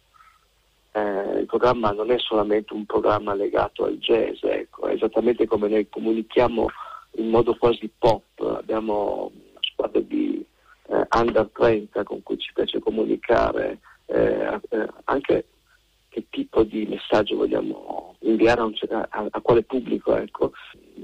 eh, 0.91 1.39
il 1.39 1.45
programma 1.45 1.91
non 1.91 2.11
è 2.11 2.17
solamente 2.17 2.73
un 2.73 2.85
programma 2.85 3.33
legato 3.33 3.85
al 3.85 3.97
jazz, 3.97 4.41
ecco, 4.43 4.87
è 4.87 4.93
esattamente 4.93 5.45
come 5.45 5.67
noi 5.67 5.87
comunichiamo 5.87 6.67
in 7.13 7.29
modo 7.29 7.55
quasi 7.55 7.89
pop, 7.97 8.23
abbiamo 8.41 9.31
una 9.79 9.89
squadra 9.89 10.01
di 10.01 10.45
eh, 10.87 11.07
under 11.15 11.49
30 11.53 12.03
con 12.03 12.21
cui 12.23 12.37
ci 12.37 12.51
piace 12.53 12.79
comunicare 12.79 13.79
eh, 14.07 14.59
eh, 14.69 14.87
anche 15.05 15.45
che 16.09 16.25
tipo 16.29 16.63
di 16.63 16.87
messaggio 16.87 17.35
vogliamo 17.35 18.15
inviare 18.21 18.61
a, 18.61 19.07
a, 19.09 19.27
a 19.29 19.41
quale 19.41 19.63
pubblico. 19.63 20.15
Ecco. 20.15 20.51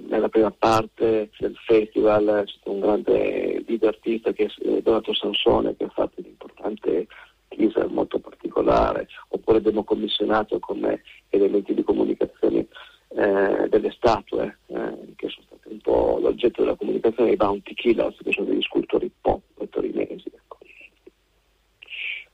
Nella 0.07 0.29
prima 0.29 0.51
parte 0.51 1.29
del 1.37 1.55
festival 1.65 2.43
c'è 2.45 2.51
stato 2.51 2.71
un 2.71 2.79
grande 2.79 3.63
leader 3.67 3.89
artista 3.89 4.33
che 4.33 4.45
è 4.45 4.81
Donato 4.81 5.13
Sansone 5.13 5.75
che 5.75 5.85
ha 5.85 5.89
fatto 5.89 6.19
un 6.19 6.25
importante 6.25 7.07
teaser 7.47 7.87
molto 7.87 8.19
particolare, 8.19 9.07
oppure 9.29 9.59
abbiamo 9.59 9.83
commissionato 9.83 10.59
come 10.59 11.03
elementi 11.29 11.73
di 11.73 11.83
comunicazione 11.83 12.67
eh, 13.09 13.67
delle 13.69 13.91
statue 13.91 14.57
eh, 14.67 15.13
che 15.15 15.29
sono 15.29 15.44
un 15.44 15.44
po' 15.85 16.17
l'oggetto 16.19 16.63
della 16.63 16.75
comunicazione 16.75 17.29
dei 17.29 17.37
Bounty 17.37 17.75
Killers, 17.75 18.17
che 18.23 18.31
sono 18.31 18.47
degli 18.47 18.61
scultori 18.63 19.11
pop 19.21 19.43
torinesi. 19.69 20.31
Ecco. 20.33 20.57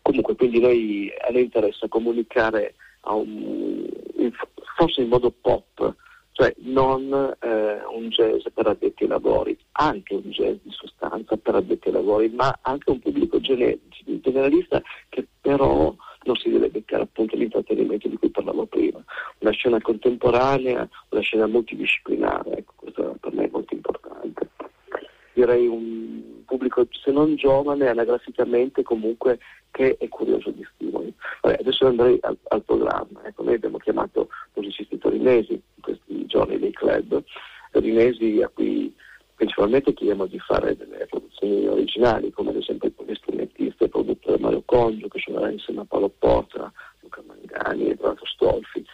Comunque, 0.02 0.36
quindi 0.36 0.60
noi, 0.60 1.12
a 1.28 1.32
noi 1.32 1.44
interessa 1.44 1.90
comunicare 1.90 2.76
un, 3.04 3.88
forse 4.78 5.02
in 5.02 5.10
modo 5.10 5.32
pop, 5.32 5.96
cioè 6.32 6.54
non 6.60 7.12
eh, 7.42 7.82
un 7.94 8.08
jazz 8.08 8.46
per 8.54 8.68
addetti 8.68 9.04
ai 9.04 9.10
lavori, 9.10 9.58
anche 9.74 10.14
un 10.14 10.30
jazz 10.30 10.56
di 10.62 10.72
sostanza 10.72 11.36
per 11.36 11.56
addetti 11.56 11.90
ai 11.90 11.96
lavori, 11.96 12.30
ma 12.30 12.58
anche 12.62 12.90
un 12.90 13.00
pubblico 13.00 13.40
generalista 13.42 14.82
che 15.10 15.28
però 15.42 15.94
non 16.24 16.36
si 16.36 16.50
deve 16.50 16.70
beccare 16.70 17.04
appunto 17.04 17.36
l'intrattenimento 17.36 18.08
di 18.08 18.18
cui 18.18 18.30
parlavo 18.30 18.66
prima. 18.66 19.04
Una 19.40 19.52
scena 19.52 19.82
contemporanea, 19.82 20.88
una 21.10 21.22
scena 21.22 21.48
multidisciplinare, 21.48 22.58
ecco, 22.58 22.74
questo 22.76 23.18
per 23.20 23.34
me 23.34 23.46
è 23.46 23.50
molto 23.52 23.74
importante. 23.74 24.50
Direi 25.42 25.66
un 25.66 26.44
pubblico, 26.46 26.88
se 26.92 27.10
non 27.10 27.34
giovane, 27.34 27.88
anagraficamente 27.88 28.84
comunque 28.84 29.40
che 29.72 29.98
è 29.98 30.08
curioso 30.08 30.52
di 30.52 30.64
stimoli. 30.76 31.12
Vabbè, 31.42 31.58
adesso 31.62 31.88
andrei 31.88 32.20
al, 32.22 32.38
al 32.50 32.62
programma. 32.62 33.24
Ecco, 33.24 33.42
noi 33.42 33.56
abbiamo 33.56 33.80
chiamato 33.80 34.30
musicisti 34.54 35.00
torinesi 35.00 35.54
in 35.54 35.82
questi 35.82 36.28
giorni 36.28 36.60
dei 36.60 36.72
club, 36.72 37.24
torinesi 37.72 38.40
a 38.44 38.50
cui 38.50 38.94
principalmente 39.34 39.96
chiediamo 39.96 40.28
di 40.28 40.38
fare 40.38 40.78
delle 40.78 41.08
produzioni 41.10 41.66
originali, 41.66 42.30
come 42.30 42.52
ad 42.52 42.58
esempio 42.58 42.94
il 43.08 43.18
strumentista 43.18 43.86
e 43.86 43.90
produttore 43.90 44.38
Mario 44.38 44.62
Congio, 44.64 45.08
che 45.08 45.18
suonerà 45.18 45.50
insieme 45.50 45.82
a 45.82 45.86
Paolo 45.86 46.14
Porta, 46.20 46.72
Luca 47.00 47.24
Mangani, 47.26 47.90
Edoardo 47.90 48.28
Stolfi, 48.28 48.86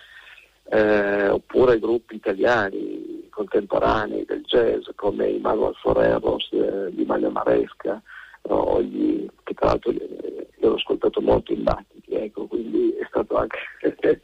eh, 0.70 1.30
oppure 1.30 1.80
gruppi 1.80 2.16
italiani 2.16 3.28
contemporanei 3.30 4.26
del 4.26 4.44
jazz 4.44 4.88
come 4.96 5.30
i 5.30 5.40
Manuel 5.40 5.76
Foreros 5.76 6.50
eh, 6.52 6.90
di 6.92 7.06
Maglia 7.06 7.30
Maresca, 7.30 8.02
no, 8.44 8.82
gli, 8.82 9.28
che 9.44 9.54
tra 9.54 9.68
l'altro 9.68 9.92
io 9.92 10.70
l'ho 10.70 10.76
ascoltato 10.76 11.22
molto 11.22 11.54
in 11.54 11.64
battiti, 11.64 12.14
ecco, 12.16 12.48
quindi 12.48 12.96
è 13.00 13.06
stato 13.08 13.36
anche 13.36 13.60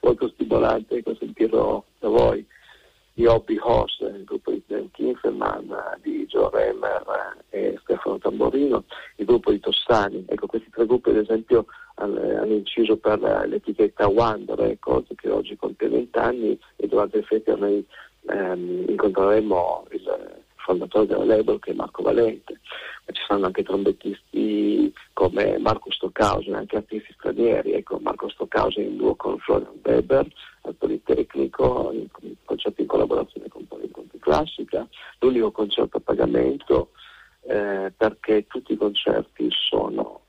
molto 0.00 0.28
stimolante 0.28 1.02
sentirlo 1.18 1.84
da 1.98 2.08
voi 2.08 2.46
di 3.16 3.24
Hobby 3.24 3.56
Horse, 3.58 4.04
il 4.04 4.24
gruppo 4.24 4.50
di 4.50 4.62
Dan 4.66 4.90
Kinselman, 4.90 5.74
di 6.02 6.26
Joe 6.26 6.50
Remmer 6.52 7.38
e 7.48 7.78
Stefano 7.80 8.18
Tamborino, 8.18 8.84
il 9.16 9.24
gruppo 9.24 9.52
di 9.52 9.58
Tossani. 9.58 10.22
Ecco, 10.28 10.46
questi 10.46 10.68
tre 10.68 10.84
gruppi 10.84 11.08
ad 11.08 11.16
esempio 11.16 11.64
hanno 11.94 12.44
inciso 12.44 12.98
per 12.98 13.18
l'etichetta 13.48 14.06
Wander 14.06 14.58
Records 14.58 15.08
che 15.16 15.30
oggi 15.30 15.56
compie 15.56 15.88
20 15.88 16.18
anni 16.18 16.60
e 16.76 16.86
durante 16.88 17.16
il 17.16 17.24
festival 17.24 17.60
noi 17.60 17.86
ehm, 18.28 18.84
incontreremo 18.86 19.86
il 19.92 20.44
fondatore 20.66 21.06
della 21.06 21.24
label 21.24 21.60
che 21.60 21.70
è 21.70 21.74
Marco 21.74 22.02
Valente, 22.02 22.60
ma 23.06 23.14
ci 23.14 23.22
saranno 23.24 23.46
anche 23.46 23.62
trombettisti 23.62 24.92
come 25.12 25.58
Marco 25.58 25.92
Stockhausen, 25.92 26.54
anche 26.54 26.76
artisti 26.76 27.12
stranieri, 27.12 27.72
ecco 27.72 28.00
Marco 28.00 28.28
Stockhausen 28.28 28.84
in 28.84 28.96
duo 28.96 29.14
con 29.14 29.38
Florian 29.38 29.78
Weber 29.84 30.26
al 30.62 30.74
Politecnico, 30.74 31.92
in, 31.92 32.08
concerto 32.44 32.80
in 32.80 32.88
collaborazione 32.88 33.48
con 33.48 33.66
Policonti 33.68 34.18
Classica, 34.18 34.86
l'unico 35.20 35.52
concerto 35.52 35.98
a 35.98 36.00
pagamento 36.00 36.90
eh, 37.42 37.92
perché 37.96 38.46
tutti 38.48 38.72
i 38.72 38.76
concerti 38.76 39.48
sono 39.50 40.22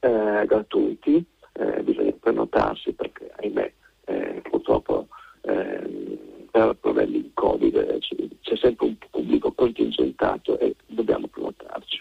eh, 0.00 0.44
gratuiti, 0.44 1.24
eh, 1.52 1.82
bisogna 1.84 2.12
prenotarsi 2.18 2.92
perché 2.92 3.30
ahimè 3.36 3.72
eh, 4.06 4.42
purtroppo 4.42 5.06
ehm, 5.42 6.13
per 6.54 6.76
problemi 6.76 7.20
di 7.20 7.32
Covid 7.34 7.98
c'è 8.42 8.56
sempre 8.56 8.86
un 8.86 8.96
pubblico 9.10 9.50
contingentato 9.50 10.56
e 10.60 10.76
dobbiamo 10.86 11.26
prenotarci. 11.26 12.00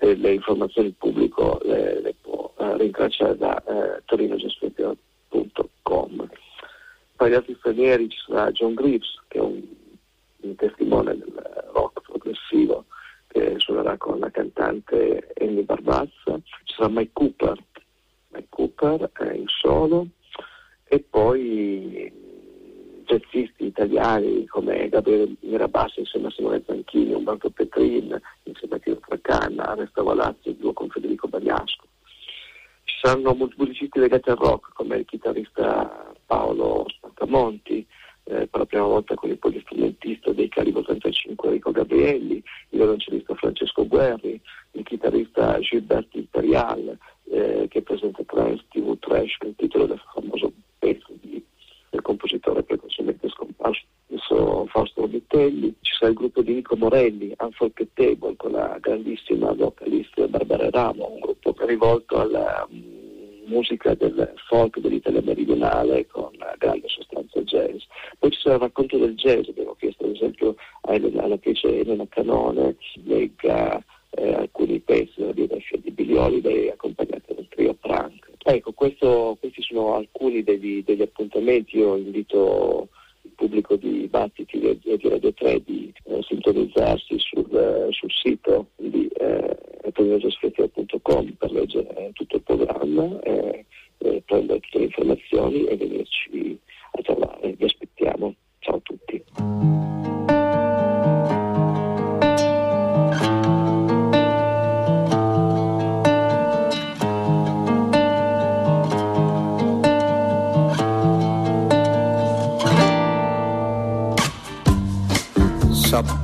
le 0.00 0.32
informazioni 0.32 0.86
il 0.88 0.94
pubblico 0.94 1.58
le, 1.64 2.00
le 2.00 2.14
può 2.20 2.52
eh, 2.56 2.76
rintracciare 2.76 3.36
da 3.36 3.60
eh, 3.64 4.00
torinogespettio.com. 4.04 6.28
Tra 7.16 7.28
gli 7.28 7.32
altri 7.32 7.56
stranieri 7.58 8.08
ci 8.08 8.18
sarà 8.24 8.52
John 8.52 8.74
Greaves, 8.74 9.22
che 9.26 9.38
è 9.38 9.40
un, 9.40 9.60
un 10.42 10.54
testimone 10.54 11.18
del 11.18 11.32
rock 11.72 12.02
progressivo, 12.02 12.84
che 13.26 13.56
suonerà 13.58 13.96
con 13.96 14.20
la 14.20 14.30
cantante 14.30 15.32
Amy 15.40 15.64
Barbazza. 15.64 16.40
Ci 16.62 16.74
sarà 16.76 16.90
Mike 16.90 17.10
Cooper, 17.12 17.60
Mike 18.28 18.46
Cooper 18.50 19.10
è 19.14 19.32
in 19.32 19.48
solo, 19.48 20.06
e 20.84 21.00
poi 21.00 22.26
jazzisti 23.08 23.64
italiani 23.64 24.46
come 24.46 24.88
Gabriele 24.90 25.34
Mirabassi 25.40 26.00
insieme 26.00 26.26
a 26.26 26.30
Simone 26.30 26.62
Zanchini, 26.66 27.14
Umberto 27.14 27.48
Petrin, 27.48 28.20
insieme 28.42 28.76
a 28.76 28.78
Tino 28.78 29.00
Tracanna, 29.06 29.74
Resta 29.74 30.02
Valazzi, 30.02 30.56
duo 30.58 30.74
con 30.74 30.90
Federico 30.90 31.26
Bagnasco. 31.26 31.86
Ci 32.84 32.96
saranno 33.00 33.34
molti 33.34 33.54
musicisti 33.56 33.98
legati 33.98 34.28
al 34.28 34.36
rock 34.36 34.74
come 34.74 34.98
il 34.98 35.06
chitarrista 35.06 36.12
Paolo 36.26 36.84
Spantamonti, 36.88 37.86
eh, 38.24 38.46
per 38.46 38.60
la 38.60 38.66
prima 38.66 38.84
volta 38.84 39.14
con 39.14 39.30
il 39.30 39.38
polistrumentista 39.38 40.32
dei 40.32 40.48
Calibro 40.48 40.82
35 40.82 41.48
Enrico 41.48 41.70
Gabrielli, 41.70 42.34
il 42.34 42.44
violoncellista 42.68 43.34
Francesco 43.34 43.86
Guerri, 43.86 44.38
il 44.72 44.84
chitarrista 44.84 45.58
Gilberto 45.60 46.18
Imperial, 46.18 46.98
eh, 47.30 47.66
che 47.70 47.80
presenta 47.80 48.22
Trans 48.24 48.62
TV 48.68 48.98
Trash, 48.98 49.38
è 49.38 49.46
il 49.46 49.54
titolo 49.56 49.86
del 49.86 50.02
famoso 50.12 50.52
pezzo 50.78 51.14
di, 51.22 51.42
del 51.90 52.02
compositore 52.02 52.62
precocemente 52.62 53.28
scomparso 53.28 53.86
Fausto 54.68 55.06
Vitelli. 55.06 55.74
Ci 55.80 55.94
sarà 55.94 56.10
il 56.10 56.16
gruppo 56.16 56.42
di 56.42 56.54
Nico 56.54 56.76
Morelli, 56.76 57.34
Unfolk 57.38 57.86
Table, 57.94 58.36
con 58.36 58.52
la 58.52 58.76
grandissima 58.80 59.52
vocalista 59.52 60.26
Barbara 60.28 60.70
Ramo, 60.70 61.10
un 61.12 61.20
gruppo 61.20 61.54
rivolto 61.66 62.20
alla 62.20 62.66
um, 62.68 62.98
musica 63.46 63.94
del 63.94 64.34
folk 64.48 64.78
dell'Italia 64.78 65.22
meridionale 65.22 66.06
con 66.06 66.30
grande 66.58 66.88
sostanza 66.88 67.40
jazz. 67.42 67.82
Poi 68.18 68.30
ci 68.30 68.40
sarà 68.40 68.56
il 68.56 68.60
racconto 68.60 68.98
del 68.98 69.14
jazz, 69.14 69.48
abbiamo 69.48 69.74
chiesto 69.78 70.04
ad 70.04 70.14
esempio 70.14 70.54
all'attrice 70.82 71.80
Elena 71.80 72.06
Canone, 72.08 72.76
legga 73.04 73.82
eh, 74.10 74.34
alcuni 74.34 74.80
pezzi 74.80 75.14
della 75.16 75.32
biografia 75.32 75.78
di 75.78 75.90
Billy 75.90 76.14
Holiday 76.14 76.68
accompagnata 76.68 77.34
dal 77.34 77.48
trio 77.48 77.74
Prank. 77.74 78.27
Ecco, 78.44 78.72
questo, 78.72 79.36
questi 79.40 79.62
sono 79.62 79.94
alcuni 79.94 80.42
degli, 80.42 80.82
degli 80.84 81.02
appuntamenti, 81.02 81.78
io 81.78 81.96
invito 81.96 82.88
il 83.22 83.30
pubblico 83.34 83.76
di 83.76 84.06
Battiti 84.08 84.60
e 84.60 84.78
di 84.78 85.08
Radio 85.08 85.32
3 85.32 85.62
di 85.64 85.92
eh, 86.04 86.22
sintonizzarsi 86.22 87.18
sul, 87.18 87.54
eh, 87.54 87.88
sul, 87.90 88.10
sito 88.10 88.68
di 88.76 89.06
eh, 89.18 89.56
per 91.38 91.50
leggere 91.52 92.10
tutto 92.12 92.36
il 92.36 92.42
programma, 92.42 93.20
eh, 93.20 93.64
prendere 94.24 94.60
tutte 94.60 94.78
le 94.78 94.84
informazioni 94.84 95.64
e 95.64 95.76
venirci 95.76 96.58
a 96.92 97.02
trovare. 97.02 97.54
Vi 97.56 97.64
aspettiamo. 97.64 98.34
Ciao 98.58 98.76
a 98.76 98.80
tutti. 98.82 100.37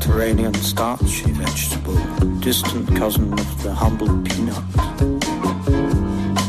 Subterranean 0.05 0.53
starchy 0.55 1.31
vegetable, 1.33 1.97
distant 2.41 2.87
cousin 2.95 3.33
of 3.33 3.63
the 3.63 3.73
humble 3.73 4.07
peanut. 4.23 4.63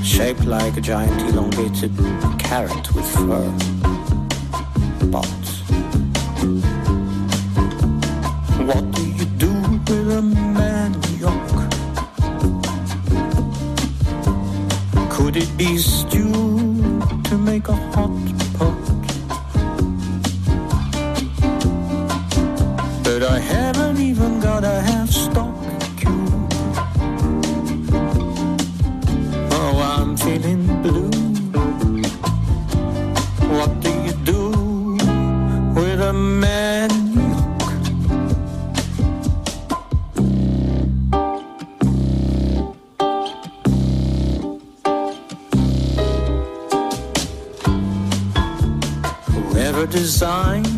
Shaped 0.03 0.43
like 0.43 0.75
a 0.75 0.81
giant 0.81 1.21
elongated 1.29 1.91
carrot 2.37 2.93
with 2.93 3.07
fur. 3.15 3.49
But 5.09 5.25
what 8.67 8.91
do 8.91 9.03
you 9.19 9.25
do 9.37 9.53
with 9.87 10.17
a 10.19 10.21
manioc? 10.57 11.47
Could 15.11 15.37
it 15.37 15.57
be 15.57 15.77
stewed 15.77 17.23
to 17.25 17.37
make 17.37 17.69
a 17.69 17.75
hot 17.93 18.11
pot? 18.57 18.94
sign. 50.25 50.74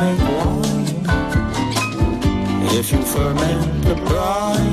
Make 0.00 0.20
wine 0.20 0.86
if 2.78 2.92
you 2.92 3.02
ferment 3.02 3.84
the 3.84 3.96
brine 4.06 4.67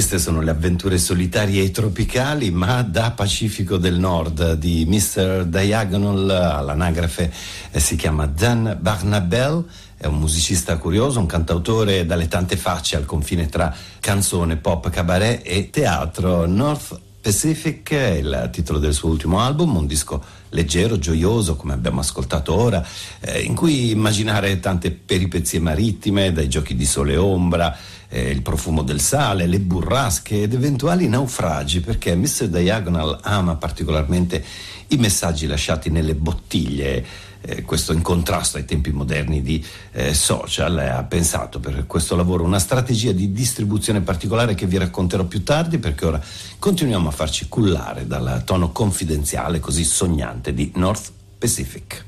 queste 0.00 0.18
sono 0.18 0.40
le 0.40 0.50
avventure 0.50 0.96
solitarie 0.96 1.62
e 1.62 1.70
tropicali, 1.70 2.50
ma 2.50 2.80
da 2.80 3.10
Pacifico 3.10 3.76
del 3.76 3.98
Nord 3.98 4.54
di 4.54 4.86
Mr. 4.86 5.44
Diagonal, 5.44 6.30
all'anagrafe 6.30 7.30
eh, 7.70 7.78
si 7.80 7.96
chiama 7.96 8.24
Dan 8.24 8.78
Barnabel, 8.80 9.62
è 9.98 10.06
un 10.06 10.18
musicista 10.18 10.78
curioso, 10.78 11.18
un 11.18 11.26
cantautore 11.26 12.06
dalle 12.06 12.28
tante 12.28 12.56
facce 12.56 12.96
al 12.96 13.04
confine 13.04 13.50
tra 13.50 13.76
canzone, 14.00 14.56
pop, 14.56 14.88
cabaret 14.88 15.42
e 15.44 15.68
teatro. 15.68 16.46
North 16.46 16.98
Pacific 17.20 17.92
è 17.92 18.12
il 18.12 18.48
titolo 18.50 18.78
del 18.78 18.94
suo 18.94 19.10
ultimo 19.10 19.40
album, 19.40 19.76
un 19.76 19.86
disco 19.86 20.24
leggero, 20.48 20.98
gioioso, 20.98 21.56
come 21.56 21.74
abbiamo 21.74 22.00
ascoltato 22.00 22.54
ora, 22.54 22.82
eh, 23.20 23.40
in 23.42 23.54
cui 23.54 23.90
immaginare 23.90 24.60
tante 24.60 24.92
peripezie 24.92 25.60
marittime, 25.60 26.32
dai 26.32 26.48
giochi 26.48 26.74
di 26.74 26.86
sole 26.86 27.12
e 27.12 27.18
ombra, 27.18 27.76
eh, 28.10 28.30
il 28.30 28.42
profumo 28.42 28.82
del 28.82 29.00
sale, 29.00 29.46
le 29.46 29.60
burrasche 29.60 30.42
ed 30.42 30.52
eventuali 30.52 31.08
naufragi, 31.08 31.80
perché 31.80 32.14
Mr. 32.14 32.48
Diagonal 32.48 33.18
ama 33.22 33.56
particolarmente 33.56 34.44
i 34.88 34.96
messaggi 34.96 35.46
lasciati 35.46 35.90
nelle 35.90 36.14
bottiglie. 36.14 37.28
Eh, 37.42 37.62
questo 37.62 37.94
in 37.94 38.02
contrasto 38.02 38.58
ai 38.58 38.66
tempi 38.66 38.90
moderni 38.90 39.40
di 39.40 39.64
eh, 39.92 40.12
social, 40.12 40.78
e 40.78 40.88
ha 40.88 41.02
pensato 41.04 41.58
per 41.58 41.86
questo 41.86 42.14
lavoro 42.14 42.44
una 42.44 42.58
strategia 42.58 43.12
di 43.12 43.32
distribuzione 43.32 44.02
particolare 44.02 44.54
che 44.54 44.66
vi 44.66 44.76
racconterò 44.76 45.24
più 45.24 45.42
tardi 45.42 45.78
perché 45.78 46.04
ora 46.04 46.20
continuiamo 46.58 47.08
a 47.08 47.12
farci 47.12 47.48
cullare 47.48 48.06
dal 48.06 48.42
tono 48.44 48.72
confidenziale 48.72 49.58
così 49.58 49.84
sognante 49.84 50.52
di 50.52 50.70
North 50.74 51.10
Pacific. 51.38 52.04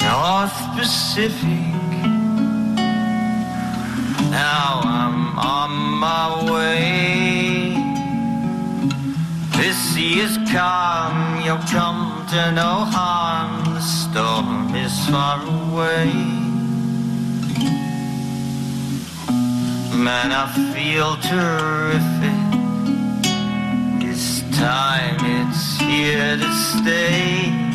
North 0.00 0.74
Pacific. 0.74 1.87
Now 4.30 4.80
I'm 4.84 5.38
on 5.38 5.70
my 5.98 6.52
way. 6.52 7.74
The 9.52 9.72
sea 9.72 10.20
is 10.20 10.38
calm, 10.52 11.40
you'll 11.44 11.56
come 11.70 12.26
to 12.30 12.52
no 12.52 12.84
harm. 12.94 13.74
The 13.74 13.80
storm 13.80 14.74
is 14.74 14.94
far 15.08 15.40
away. 15.42 16.12
Man, 19.96 20.30
I 20.32 20.46
feel 20.74 21.16
terrific. 21.32 22.48
This 24.00 24.42
time 24.56 25.18
it's 25.40 25.78
here 25.80 26.36
to 26.36 26.52
stay. 26.54 27.67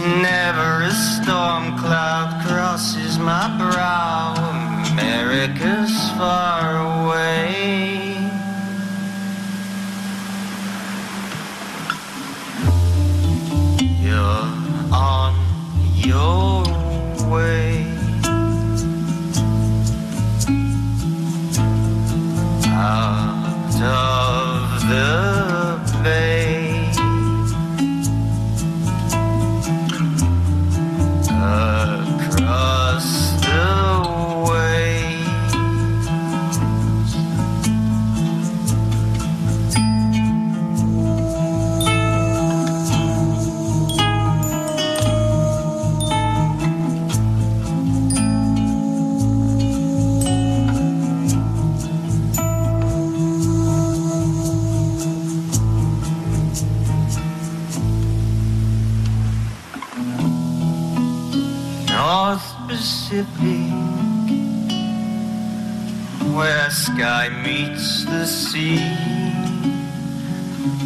Never 0.00 0.84
a 0.84 0.90
storm 0.92 1.76
cloud 1.76 2.42
crosses 2.46 3.18
my 3.18 3.48
brow. 3.58 4.32
America's 4.92 5.92
far 6.12 7.04
away. 7.04 8.16
You're 14.00 14.48
on 14.90 15.34
your 15.96 16.64
way. 17.30 17.84
Out 22.68 23.82
of 23.82 24.88
the 24.88 26.00
bay. 26.02 26.39
Pacific, 63.10 63.72
where 66.32 66.70
sky 66.70 67.28
meets 67.42 68.04
the 68.04 68.24
sea. 68.24 68.78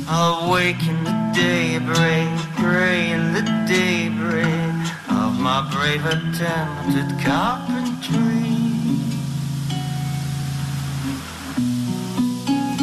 I'll 0.09 0.51
wake 0.51 0.83
in 0.89 1.05
the 1.05 1.33
daybreak, 1.35 2.31
pray 2.57 3.11
in 3.11 3.35
the 3.35 3.43
daybreak 3.69 4.75
of 5.11 5.39
my 5.39 5.69
brave 5.71 6.07
attempt 6.07 6.97
at 6.97 7.11
carpentry. 7.23 8.55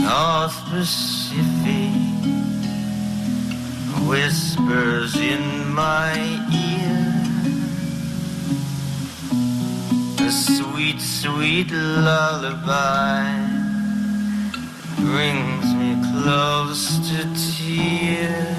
North 0.03 0.57
Pacific 0.69 1.97
whispers 4.07 5.15
in 5.15 5.73
my 5.73 6.13
ear 6.53 7.00
sweet, 10.31 11.01
sweet 11.01 11.71
lullaby 11.71 13.33
brings 14.95 15.73
me 15.73 15.97
close 16.13 16.99
to 17.09 17.23
tears. 17.35 18.57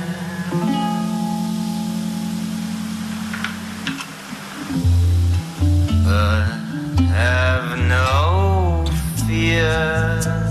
But 6.05 6.61
have 7.09 7.79
no 7.79 8.85
fear. 9.27 10.42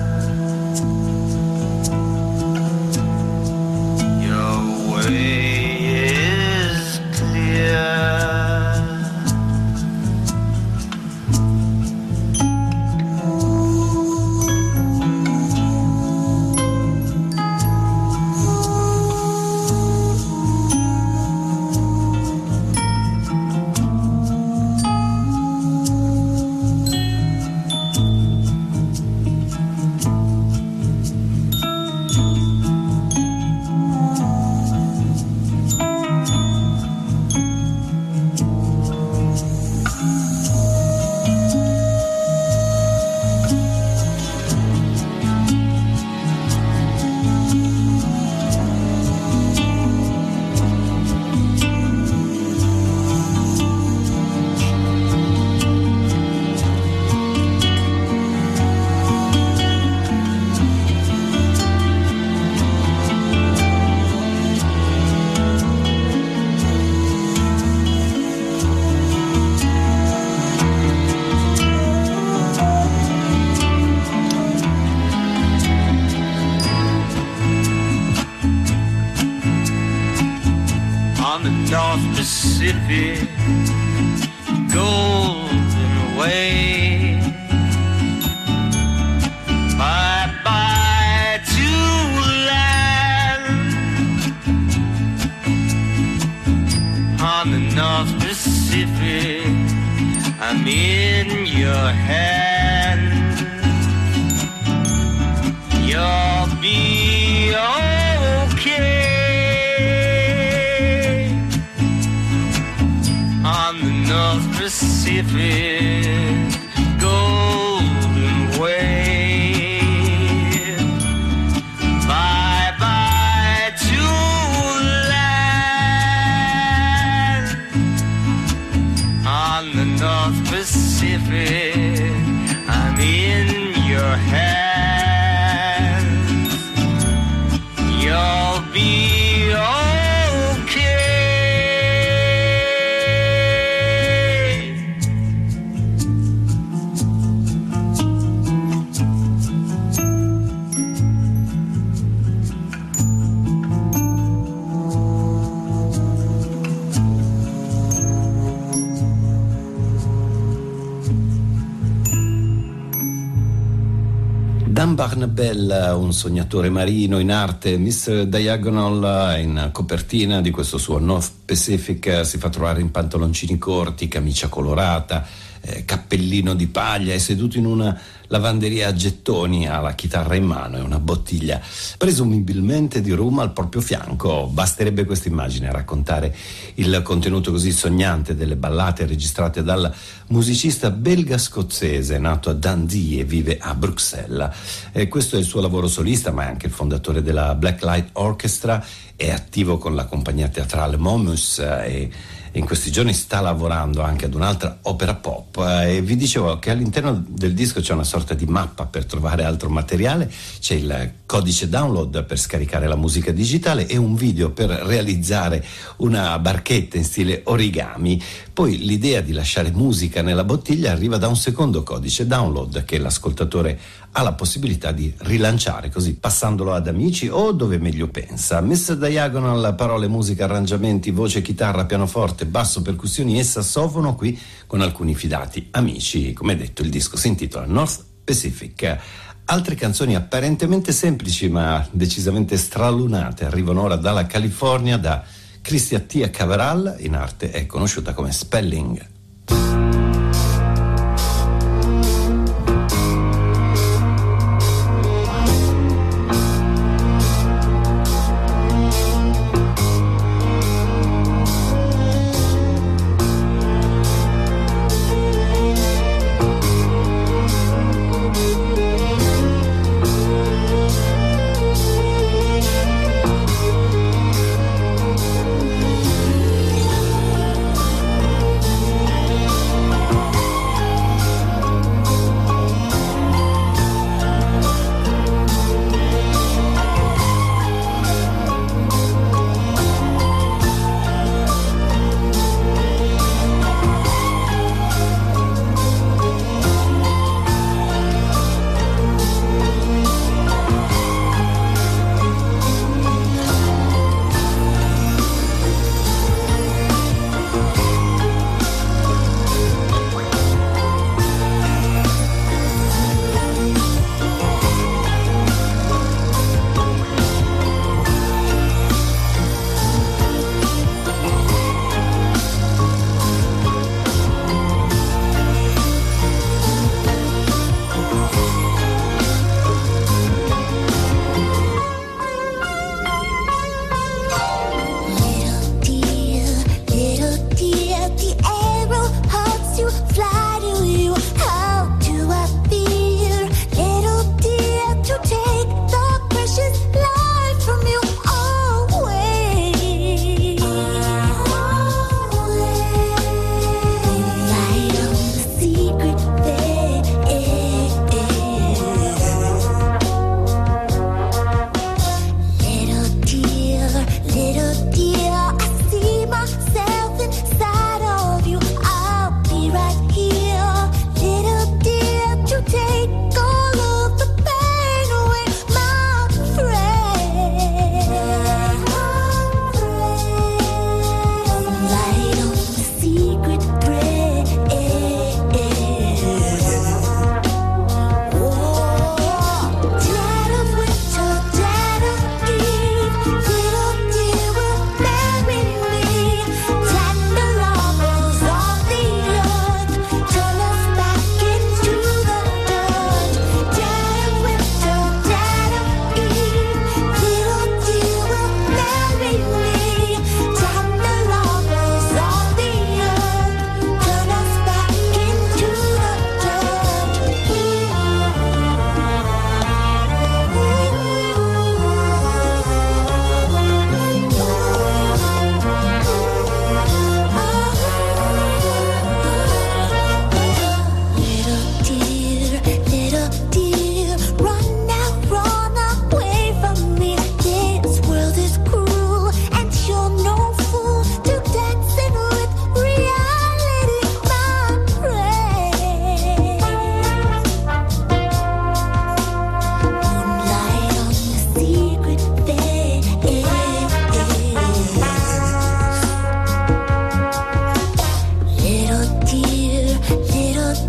Dan 165.21 165.35
Barnabella, 165.35 165.95
un 165.95 166.13
sognatore 166.13 166.71
marino 166.71 167.19
in 167.19 167.31
arte, 167.31 167.77
Mr. 167.77 168.25
Diagonal 168.25 169.39
in 169.39 169.69
copertina 169.71 170.41
di 170.41 170.49
questo 170.49 170.79
suo 170.79 170.97
North 170.97 171.31
Pacific 171.45 172.25
si 172.25 172.39
fa 172.39 172.49
trovare 172.49 172.81
in 172.81 172.89
pantaloncini 172.89 173.59
corti, 173.59 174.07
camicia 174.07 174.47
colorata, 174.47 175.27
eh, 175.61 175.85
cappellino 175.85 176.55
di 176.55 176.65
paglia, 176.65 177.13
è 177.13 177.19
seduto 177.19 177.59
in 177.59 177.67
una 177.67 178.01
lavanderia 178.31 178.87
a 178.87 178.93
gettoni, 178.93 179.67
ha 179.67 179.79
la 179.79 179.93
chitarra 179.93 180.35
in 180.35 180.45
mano 180.45 180.77
e 180.77 180.81
una 180.81 180.99
bottiglia 180.99 181.61
presumibilmente 181.97 183.01
di 183.01 183.11
rum 183.11 183.39
al 183.39 183.51
proprio 183.51 183.81
fianco. 183.81 184.47
Basterebbe 184.47 185.05
questa 185.05 185.27
immagine 185.27 185.67
a 185.67 185.73
raccontare 185.73 186.35
il 186.75 187.01
contenuto 187.03 187.51
così 187.51 187.71
sognante 187.71 188.33
delle 188.33 188.55
ballate 188.55 189.05
registrate 189.05 189.63
dal 189.63 189.93
musicista 190.27 190.89
belga-scozzese 190.89 192.17
nato 192.17 192.49
a 192.49 192.53
Dundee 192.53 193.19
e 193.19 193.23
vive 193.25 193.57
a 193.59 193.75
Bruxelles. 193.75 194.49
Eh, 194.93 195.09
questo 195.09 195.35
è 195.35 195.39
il 195.39 195.45
suo 195.45 195.59
lavoro 195.59 195.87
solista, 195.87 196.31
ma 196.31 196.43
è 196.43 196.47
anche 196.47 196.67
il 196.67 196.71
fondatore 196.71 197.21
della 197.21 197.53
Blacklight 197.55 198.11
Orchestra, 198.13 198.83
è 199.17 199.29
attivo 199.29 199.77
con 199.77 199.93
la 199.93 200.05
compagnia 200.05 200.47
teatrale 200.47 200.95
Momus 200.95 201.59
eh, 201.59 201.85
e 201.85 202.09
in 202.53 202.65
questi 202.65 202.91
giorni 202.91 203.13
sta 203.13 203.39
lavorando 203.39 204.01
anche 204.01 204.25
ad 204.25 204.33
un'altra 204.33 204.79
opera 204.83 205.15
pop 205.15 205.57
eh, 205.57 205.97
e 205.97 206.01
vi 206.01 206.17
dicevo 206.17 206.59
che 206.59 206.69
all'interno 206.71 207.23
del 207.25 207.53
disco 207.53 207.79
c'è 207.79 207.93
una 207.93 208.03
sorta 208.03 208.33
di 208.33 208.45
mappa 208.45 208.85
per 208.85 209.05
trovare 209.05 209.43
altro 209.43 209.69
materiale, 209.69 210.29
c'è 210.59 210.75
il 210.75 211.13
codice 211.25 211.69
download 211.69 212.25
per 212.25 212.37
scaricare 212.37 212.87
la 212.87 212.97
musica 212.97 213.31
digitale 213.31 213.87
e 213.87 213.95
un 213.95 214.15
video 214.15 214.51
per 214.51 214.69
realizzare 214.69 215.63
una 215.97 216.37
barchetta 216.39 216.97
in 216.97 217.05
stile 217.05 217.41
origami. 217.45 218.21
Poi 218.53 218.79
l'idea 218.79 219.21
di 219.21 219.31
lasciare 219.31 219.71
musica 219.71 220.21
nella 220.21 220.43
bottiglia 220.43 220.91
arriva 220.91 221.15
da 221.17 221.29
un 221.29 221.37
secondo 221.37 221.83
codice 221.83 222.27
download 222.27 222.83
che 222.83 222.97
l'ascoltatore 222.97 223.79
ha 224.11 224.21
la 224.23 224.33
possibilità 224.33 224.91
di 224.91 225.13
rilanciare 225.19 225.89
così 225.89 226.15
passandolo 226.15 226.73
ad 226.73 226.89
amici 226.89 227.29
o 227.29 227.53
dove 227.53 227.77
meglio 227.77 228.09
pensa. 228.09 228.59
Mr. 228.59 228.97
Diagonal, 228.97 229.73
parole, 229.75 230.09
musica, 230.09 230.43
arrangiamenti, 230.43 231.11
voce, 231.11 231.41
chitarra, 231.41 231.85
pianoforte, 231.85 232.45
basso, 232.45 232.81
percussioni 232.81 233.39
e 233.39 233.43
sassofono 233.43 234.15
qui 234.15 234.37
con 234.67 234.81
alcuni 234.81 235.15
fidati 235.15 235.69
amici. 235.71 236.33
Come 236.33 236.57
detto 236.57 236.81
il 236.81 236.89
disco 236.89 237.15
si 237.15 237.29
intitola 237.29 237.65
North 237.65 238.03
Pacific. 238.25 238.97
Altre 239.45 239.75
canzoni 239.75 240.13
apparentemente 240.13 240.91
semplici 240.91 241.47
ma 241.47 241.87
decisamente 241.89 242.57
stralunate 242.57 243.45
arrivano 243.45 243.83
ora 243.83 243.95
dalla 243.95 244.25
California 244.25 244.97
da 244.97 245.23
Christia 245.61 245.99
Tia 245.99 246.29
Caveral, 246.29 246.95
in 246.99 247.15
arte 247.15 247.51
è 247.51 247.65
conosciuta 247.65 248.13
come 248.13 248.31
Spelling. 248.31 249.20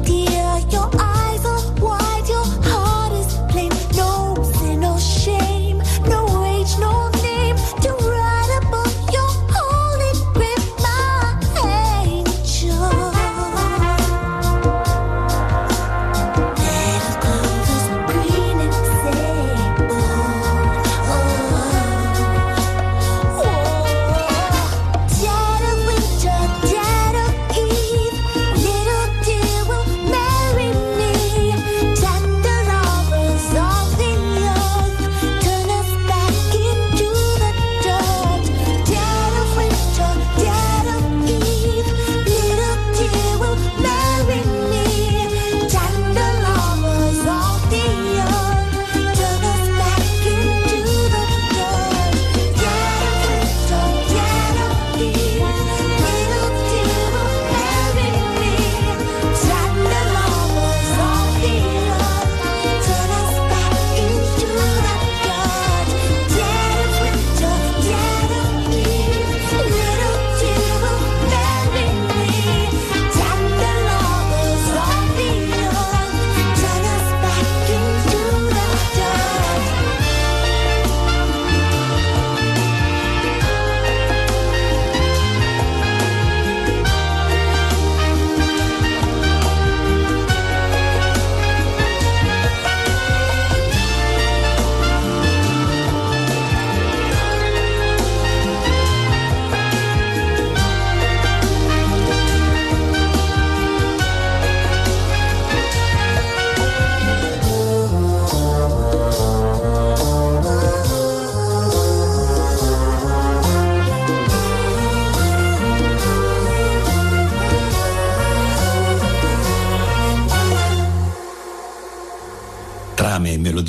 ti 0.00 0.21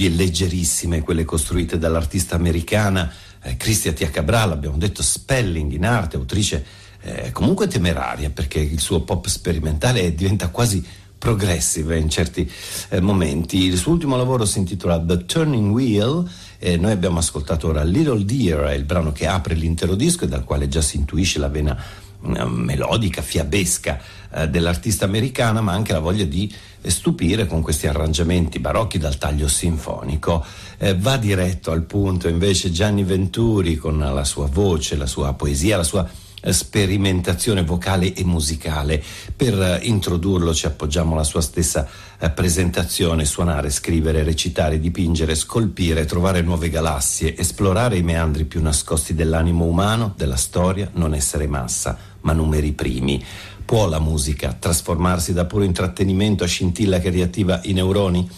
melodie 0.03 0.09
leggerissime, 0.09 1.01
quelle 1.01 1.23
costruite 1.23 1.77
dall'artista 1.77 2.35
americana 2.35 3.11
eh, 3.41 3.55
Cristia 3.57 3.93
Tia 3.93 4.09
Cabral, 4.09 4.51
abbiamo 4.51 4.77
detto 4.77 5.01
spelling 5.03 5.71
in 5.71 5.85
arte, 5.85 6.17
autrice 6.17 6.65
eh, 7.01 7.31
comunque 7.31 7.67
temeraria 7.67 8.29
perché 8.29 8.59
il 8.59 8.79
suo 8.79 9.01
pop 9.01 9.27
sperimentale 9.27 10.13
diventa 10.13 10.49
quasi 10.49 10.83
progressive 11.17 11.97
in 11.97 12.09
certi 12.09 12.49
eh, 12.89 12.99
momenti. 12.99 13.63
Il 13.63 13.77
suo 13.77 13.93
ultimo 13.93 14.17
lavoro 14.17 14.45
si 14.45 14.59
intitola 14.59 14.99
The 14.99 15.25
Turning 15.25 15.71
Wheel 15.71 16.29
e 16.59 16.77
noi 16.77 16.91
abbiamo 16.91 17.19
ascoltato 17.19 17.69
ora 17.69 17.83
Little 17.83 18.25
Deer, 18.25 18.73
il 18.75 18.83
brano 18.83 19.11
che 19.11 19.27
apre 19.27 19.53
l'intero 19.55 19.95
disco 19.95 20.25
e 20.25 20.27
dal 20.27 20.43
quale 20.43 20.67
già 20.67 20.81
si 20.81 20.97
intuisce 20.97 21.39
la 21.39 21.49
vena 21.49 21.77
eh, 21.77 22.45
melodica, 22.45 23.21
fiabesca 23.21 23.99
eh, 24.33 24.49
dell'artista 24.49 25.05
americana, 25.05 25.61
ma 25.61 25.73
anche 25.73 25.91
la 25.91 25.99
voglia 25.99 26.25
di 26.25 26.53
stupire 26.89 27.47
con 27.47 27.61
questi 27.61 27.87
arrangiamenti 27.87 28.59
barocchi 28.59 28.97
dal 28.97 29.17
taglio 29.17 29.47
sinfonico. 29.47 30.45
Eh, 30.77 30.97
va 30.97 31.17
diretto 31.17 31.71
al 31.71 31.83
punto 31.83 32.27
invece 32.27 32.71
Gianni 32.71 33.03
Venturi 33.03 33.75
con 33.75 33.97
la 33.97 34.23
sua 34.23 34.47
voce, 34.47 34.95
la 34.95 35.07
sua 35.07 35.33
poesia, 35.33 35.77
la 35.77 35.83
sua 35.83 36.09
sperimentazione 36.51 37.63
vocale 37.63 38.13
e 38.13 38.23
musicale. 38.25 39.01
Per 39.35 39.59
eh, 39.59 39.79
introdurlo 39.83 40.53
ci 40.53 40.65
appoggiamo 40.65 41.13
alla 41.13 41.23
sua 41.23 41.41
stessa 41.41 41.87
eh, 42.19 42.29
presentazione, 42.29 43.25
suonare, 43.25 43.69
scrivere, 43.69 44.23
recitare, 44.23 44.79
dipingere, 44.79 45.35
scolpire, 45.35 46.05
trovare 46.05 46.41
nuove 46.41 46.69
galassie, 46.69 47.37
esplorare 47.37 47.97
i 47.97 48.03
meandri 48.03 48.45
più 48.45 48.61
nascosti 48.61 49.13
dell'animo 49.13 49.65
umano, 49.65 50.13
della 50.17 50.35
storia, 50.35 50.89
non 50.93 51.13
essere 51.13 51.47
massa, 51.47 51.97
ma 52.23 52.33
numeri 52.33 52.73
primi. 52.73 53.23
Può 53.63 53.87
la 53.87 53.99
musica 53.99 54.53
trasformarsi 54.53 55.31
da 55.31 55.45
puro 55.45 55.63
intrattenimento 55.63 56.43
a 56.43 56.47
scintilla 56.47 56.99
che 56.99 57.09
riattiva 57.09 57.61
i 57.63 57.73
neuroni? 57.73 58.29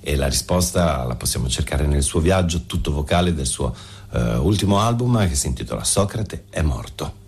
E 0.00 0.14
la 0.14 0.28
risposta 0.28 1.02
la 1.04 1.16
possiamo 1.16 1.48
cercare 1.48 1.86
nel 1.86 2.02
suo 2.02 2.20
viaggio 2.20 2.62
tutto 2.66 2.92
vocale 2.92 3.34
del 3.34 3.46
suo 3.46 3.74
uh, 4.10 4.18
ultimo 4.40 4.78
album 4.78 5.26
che 5.28 5.34
si 5.34 5.48
intitola 5.48 5.82
Socrate 5.82 6.44
è 6.50 6.62
morto. 6.62 7.27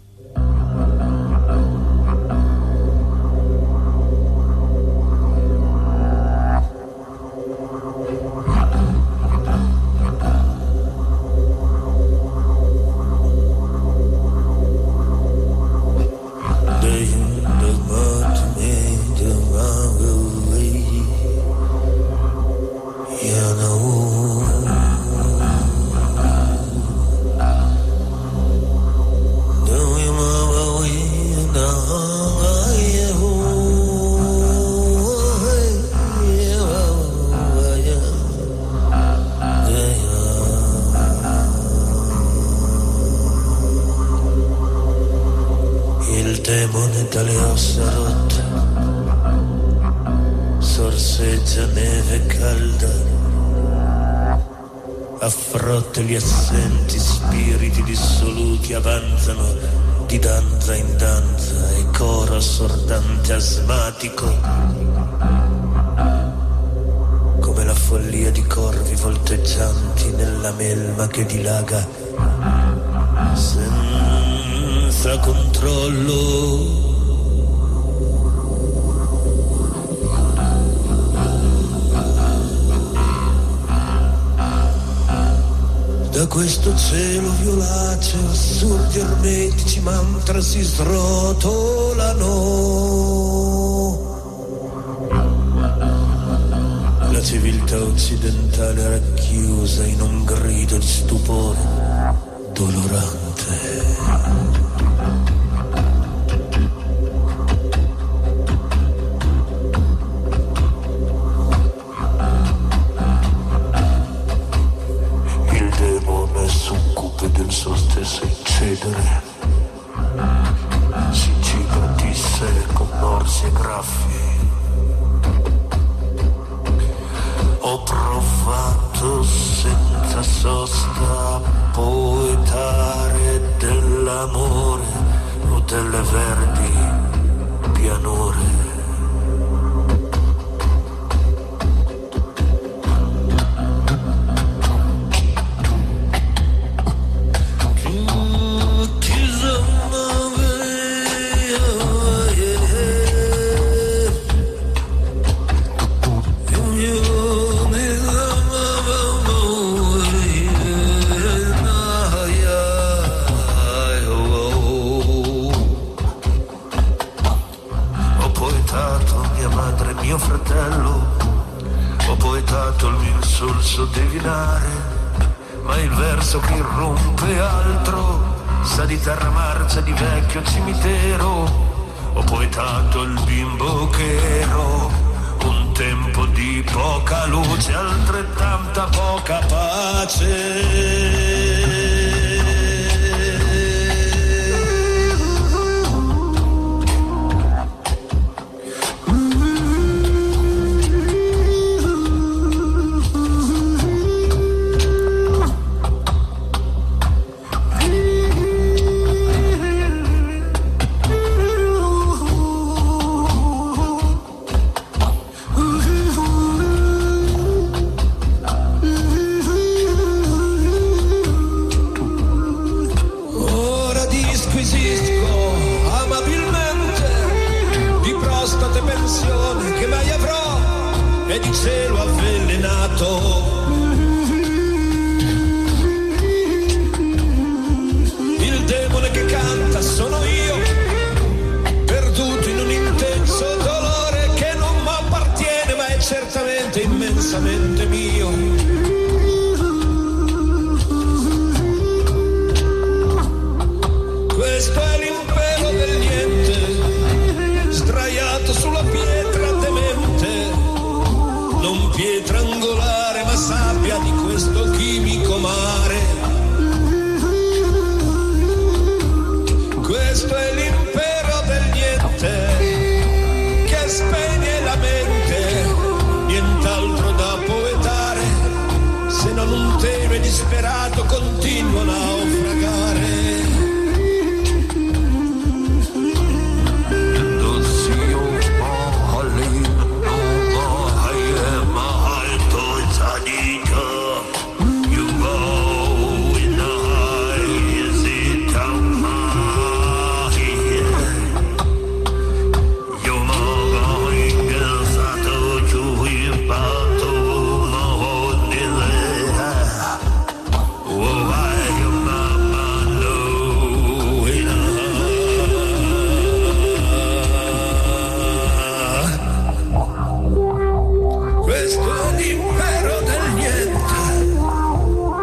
Questo 321.70 322.10
l'impero 322.16 323.00
del 323.02 323.32
niente, 323.34 324.34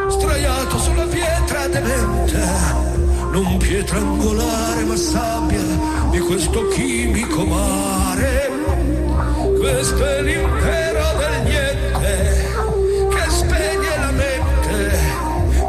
straiato 0.08 0.80
sulla 0.80 1.04
pietra 1.04 1.68
demente, 1.68 2.40
non 3.32 3.58
pietra 3.58 3.98
angolare 3.98 4.86
ma 4.86 4.96
sabbia 4.96 5.60
di 6.10 6.20
questo 6.20 6.70
chimico 6.70 7.44
mare. 7.44 8.50
Questo 9.60 10.06
è 10.06 10.22
l'impero 10.22 11.04
del 11.18 11.42
niente 11.44 12.48
che 13.10 13.30
spegne 13.30 13.98
la 14.00 14.12
mente, 14.12 15.00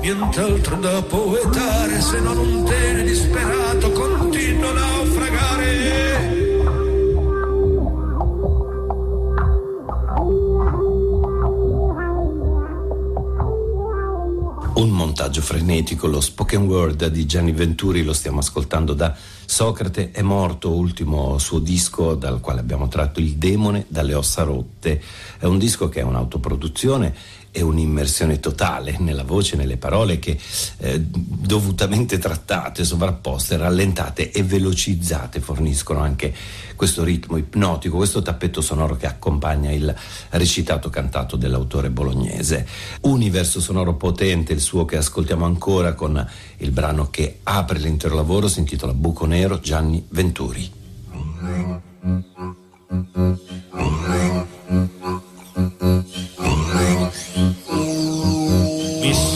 nient'altro 0.00 0.76
da 0.76 1.02
poetare 1.02 2.00
se 2.00 2.20
non 2.20 2.38
un 2.38 2.64
tene 2.64 3.02
disperato 3.02 3.90
continua 3.90 4.70
a 4.70 5.00
Montaggio 15.28 15.46
frenetico, 15.46 16.06
lo 16.06 16.22
spoken 16.22 16.62
word 16.62 17.08
di 17.08 17.26
Gianni 17.26 17.52
Venturi, 17.52 18.02
lo 18.02 18.14
stiamo 18.14 18.38
ascoltando 18.38 18.94
da 18.94 19.14
Socrate 19.44 20.10
è 20.10 20.22
morto, 20.22 20.70
ultimo 20.70 21.36
suo 21.36 21.58
disco 21.58 22.14
dal 22.14 22.40
quale 22.40 22.60
abbiamo 22.60 22.88
tratto 22.88 23.20
Il 23.20 23.36
demone 23.36 23.84
dalle 23.88 24.14
ossa 24.14 24.42
rotte. 24.42 25.02
È 25.38 25.44
un 25.44 25.58
disco 25.58 25.90
che 25.90 26.00
è 26.00 26.02
un'autoproduzione 26.02 27.14
e 27.50 27.62
un'immersione 27.62 28.40
totale 28.40 28.96
nella 28.98 29.24
voce, 29.24 29.56
nelle 29.56 29.76
parole 29.76 30.18
che 30.18 30.38
eh, 30.78 31.00
dovutamente 31.00 32.18
trattate, 32.18 32.84
sovrapposte, 32.84 33.56
rallentate 33.56 34.30
e 34.30 34.42
velocizzate 34.42 35.40
forniscono 35.40 36.00
anche 36.00 36.34
questo 36.76 37.02
ritmo 37.02 37.36
ipnotico, 37.36 37.96
questo 37.96 38.22
tappetto 38.22 38.60
sonoro 38.60 38.96
che 38.96 39.06
accompagna 39.06 39.72
il 39.72 39.92
recitato 40.30 40.90
cantato 40.90 41.36
dell'autore 41.36 41.90
bolognese. 41.90 42.66
Universo 43.02 43.60
sonoro 43.60 43.94
potente, 43.94 44.52
il 44.52 44.60
suo 44.60 44.84
che 44.84 44.96
ascoltiamo 44.96 45.44
ancora 45.44 45.94
con 45.94 46.24
il 46.58 46.70
brano 46.70 47.10
che 47.10 47.40
apre 47.42 47.78
l'intero 47.80 48.14
lavoro, 48.14 48.46
si 48.46 48.60
intitola 48.60 48.94
Buco 48.94 49.26
Nero 49.26 49.58
Gianni 49.58 50.04
Venturi. 50.08 50.70
Mi 55.80 56.07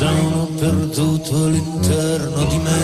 sono 0.02 0.46
perduto 0.58 1.44
all'interno 1.44 2.44
di 2.46 2.58
me. 2.58 2.80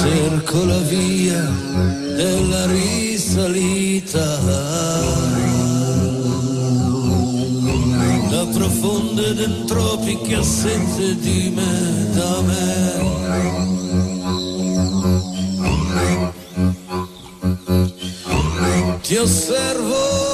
Cerco 0.00 0.64
la 0.64 0.78
via 0.78 1.42
della 2.16 2.66
risalita. 2.66 4.38
Da 8.30 8.46
profonde 8.46 9.26
ed 9.26 9.40
entropiche 9.40 10.36
assenze 10.36 11.18
di 11.18 11.52
me, 11.54 12.08
da 12.14 12.40
me. 12.40 13.08
Ti 19.02 19.16
osservo 19.16 20.29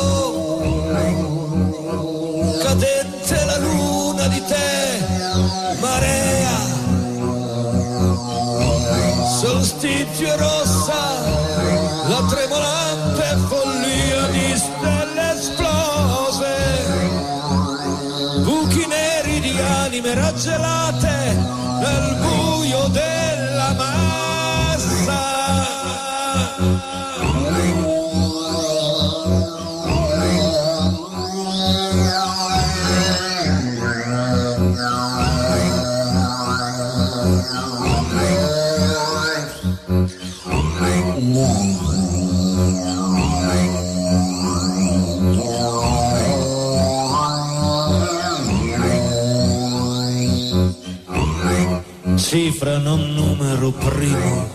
Cifra 52.56 52.78
non 52.78 53.12
numero 53.12 53.70
primo, 53.70 54.48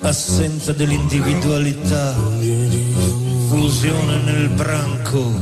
assenza 0.00 0.74
dell'individualità, 0.74 2.14
fusione 3.48 4.16
nel 4.18 4.50
branco, 4.50 5.32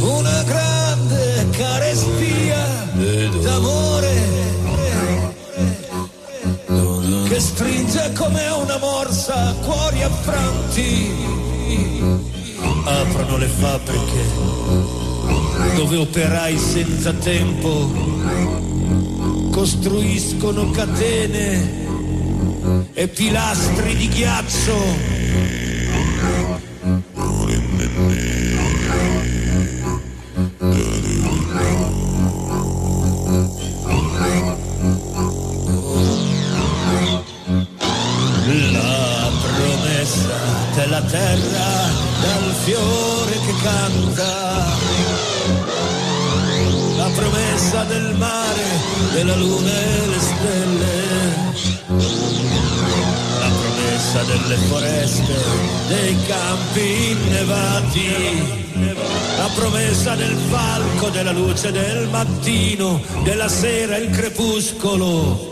una 0.00 0.42
grande 0.42 1.46
carestia 1.52 2.62
d'amore 3.40 4.20
che 7.28 7.40
stringe 7.40 8.12
come 8.12 8.48
una 8.50 8.76
morsa 8.76 9.54
cuori 9.62 10.02
affranti. 10.02 11.10
Aprono 12.84 13.38
le 13.38 13.46
fabbriche 13.46 14.24
dove 15.74 15.96
operai 15.96 16.58
senza 16.58 17.14
tempo 17.14 18.71
costruiscono 19.52 20.70
catene 20.70 21.84
e 22.94 23.06
pilastri 23.06 23.94
di 23.94 24.08
ghiaccio. 24.08 24.72
Delle 54.52 54.56
foreste, 54.66 55.34
dei 55.88 56.16
campi 56.26 57.10
innevati. 57.10 58.60
La 59.36 59.48
promessa 59.54 60.14
del 60.14 60.36
falco, 60.50 61.08
della 61.08 61.32
luce 61.32 61.72
del 61.72 62.08
mattino, 62.08 63.00
della 63.22 63.48
sera 63.48 63.96
il 63.96 64.10
crepuscolo. 64.10 65.50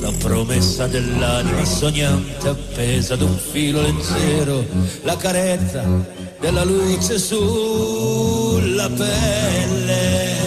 La 0.00 0.12
promessa 0.18 0.86
dell'anima 0.86 1.64
sognante 1.64 2.48
appesa 2.48 3.14
ad 3.14 3.22
un 3.22 3.36
filo 3.36 3.82
leggero, 3.82 4.64
la 5.02 5.16
carezza 5.16 5.84
della 6.40 6.64
luce 6.64 7.18
sulla 7.18 8.88
pelle. 8.88 10.38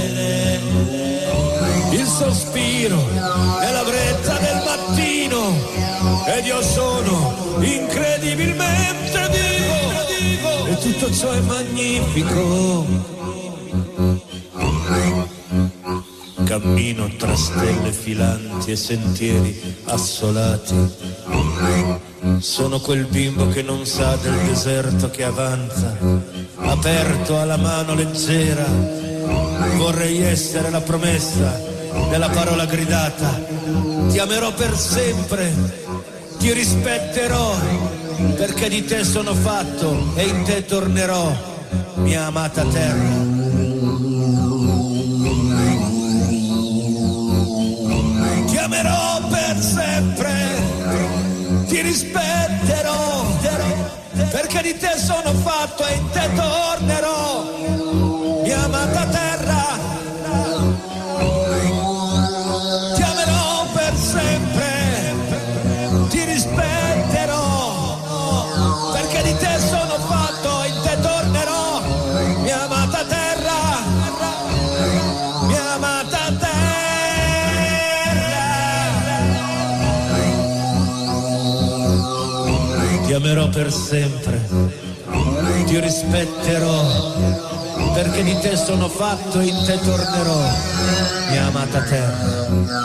Il 1.91 2.05
sospiro 2.07 3.62
tutto 11.04 11.14
ciò 11.14 11.32
è 11.32 11.39
magnifico. 11.41 12.86
Cammino 16.45 17.10
tra 17.18 17.36
stelle 17.36 17.91
filanti 17.91 18.72
e 18.72 18.76
sentieri 18.76 19.76
assolati. 19.86 20.76
Sono 22.39 22.80
quel 22.80 23.06
bimbo 23.06 23.49
che 23.49 23.62
non 23.62 23.86
sa 23.86 24.16
del 24.16 24.38
deserto 24.45 25.10
che 25.10 25.24
avanza, 25.24 25.97
aperto 26.58 27.39
alla 27.39 27.58
mano 27.58 27.95
leggera. 27.95 28.66
Vorrei 29.76 30.22
essere 30.22 30.70
la 30.70 30.82
promessa 30.82 31.62
della 32.10 32.30
parola 32.30 32.66
gridata. 32.66 33.41
Ti 34.10 34.20
amerò 34.20 34.54
per 34.54 34.78
sempre, 34.78 35.54
ti 36.38 36.54
rispetterò, 36.54 37.56
perché 38.36 38.69
di 38.69 38.86
te 38.86 39.03
sono 39.03 39.34
fatto 39.34 40.11
e 40.15 40.24
in 40.24 40.43
te 40.43 40.65
tornerò, 40.65 41.32
mia 41.95 42.26
amata 42.26 42.63
terra. 42.65 43.21
Ti 48.47 48.57
amerò 48.57 49.28
per 49.30 49.57
sempre, 49.59 50.34
ti 51.67 51.82
rispetterò, 51.82 53.26
perché 54.32 54.61
di 54.61 54.78
te 54.78 54.97
sono 54.97 55.34
fatto 55.34 55.86
e 55.86 55.93
in 55.95 56.09
te 56.11 56.30
tornerò, 56.34 57.53
per 83.54 83.72
sempre, 83.72 84.41
ti 85.66 85.80
rispetterò, 85.80 87.14
perché 87.93 88.24
di 88.24 88.36
te 88.39 88.58
sono 88.58 88.89
fatto 88.89 89.39
e 89.39 89.45
in 89.45 89.64
te 89.64 89.80
tornerò, 89.80 90.41
mia 91.30 91.45
amata 91.45 91.82
terra. 91.84 92.84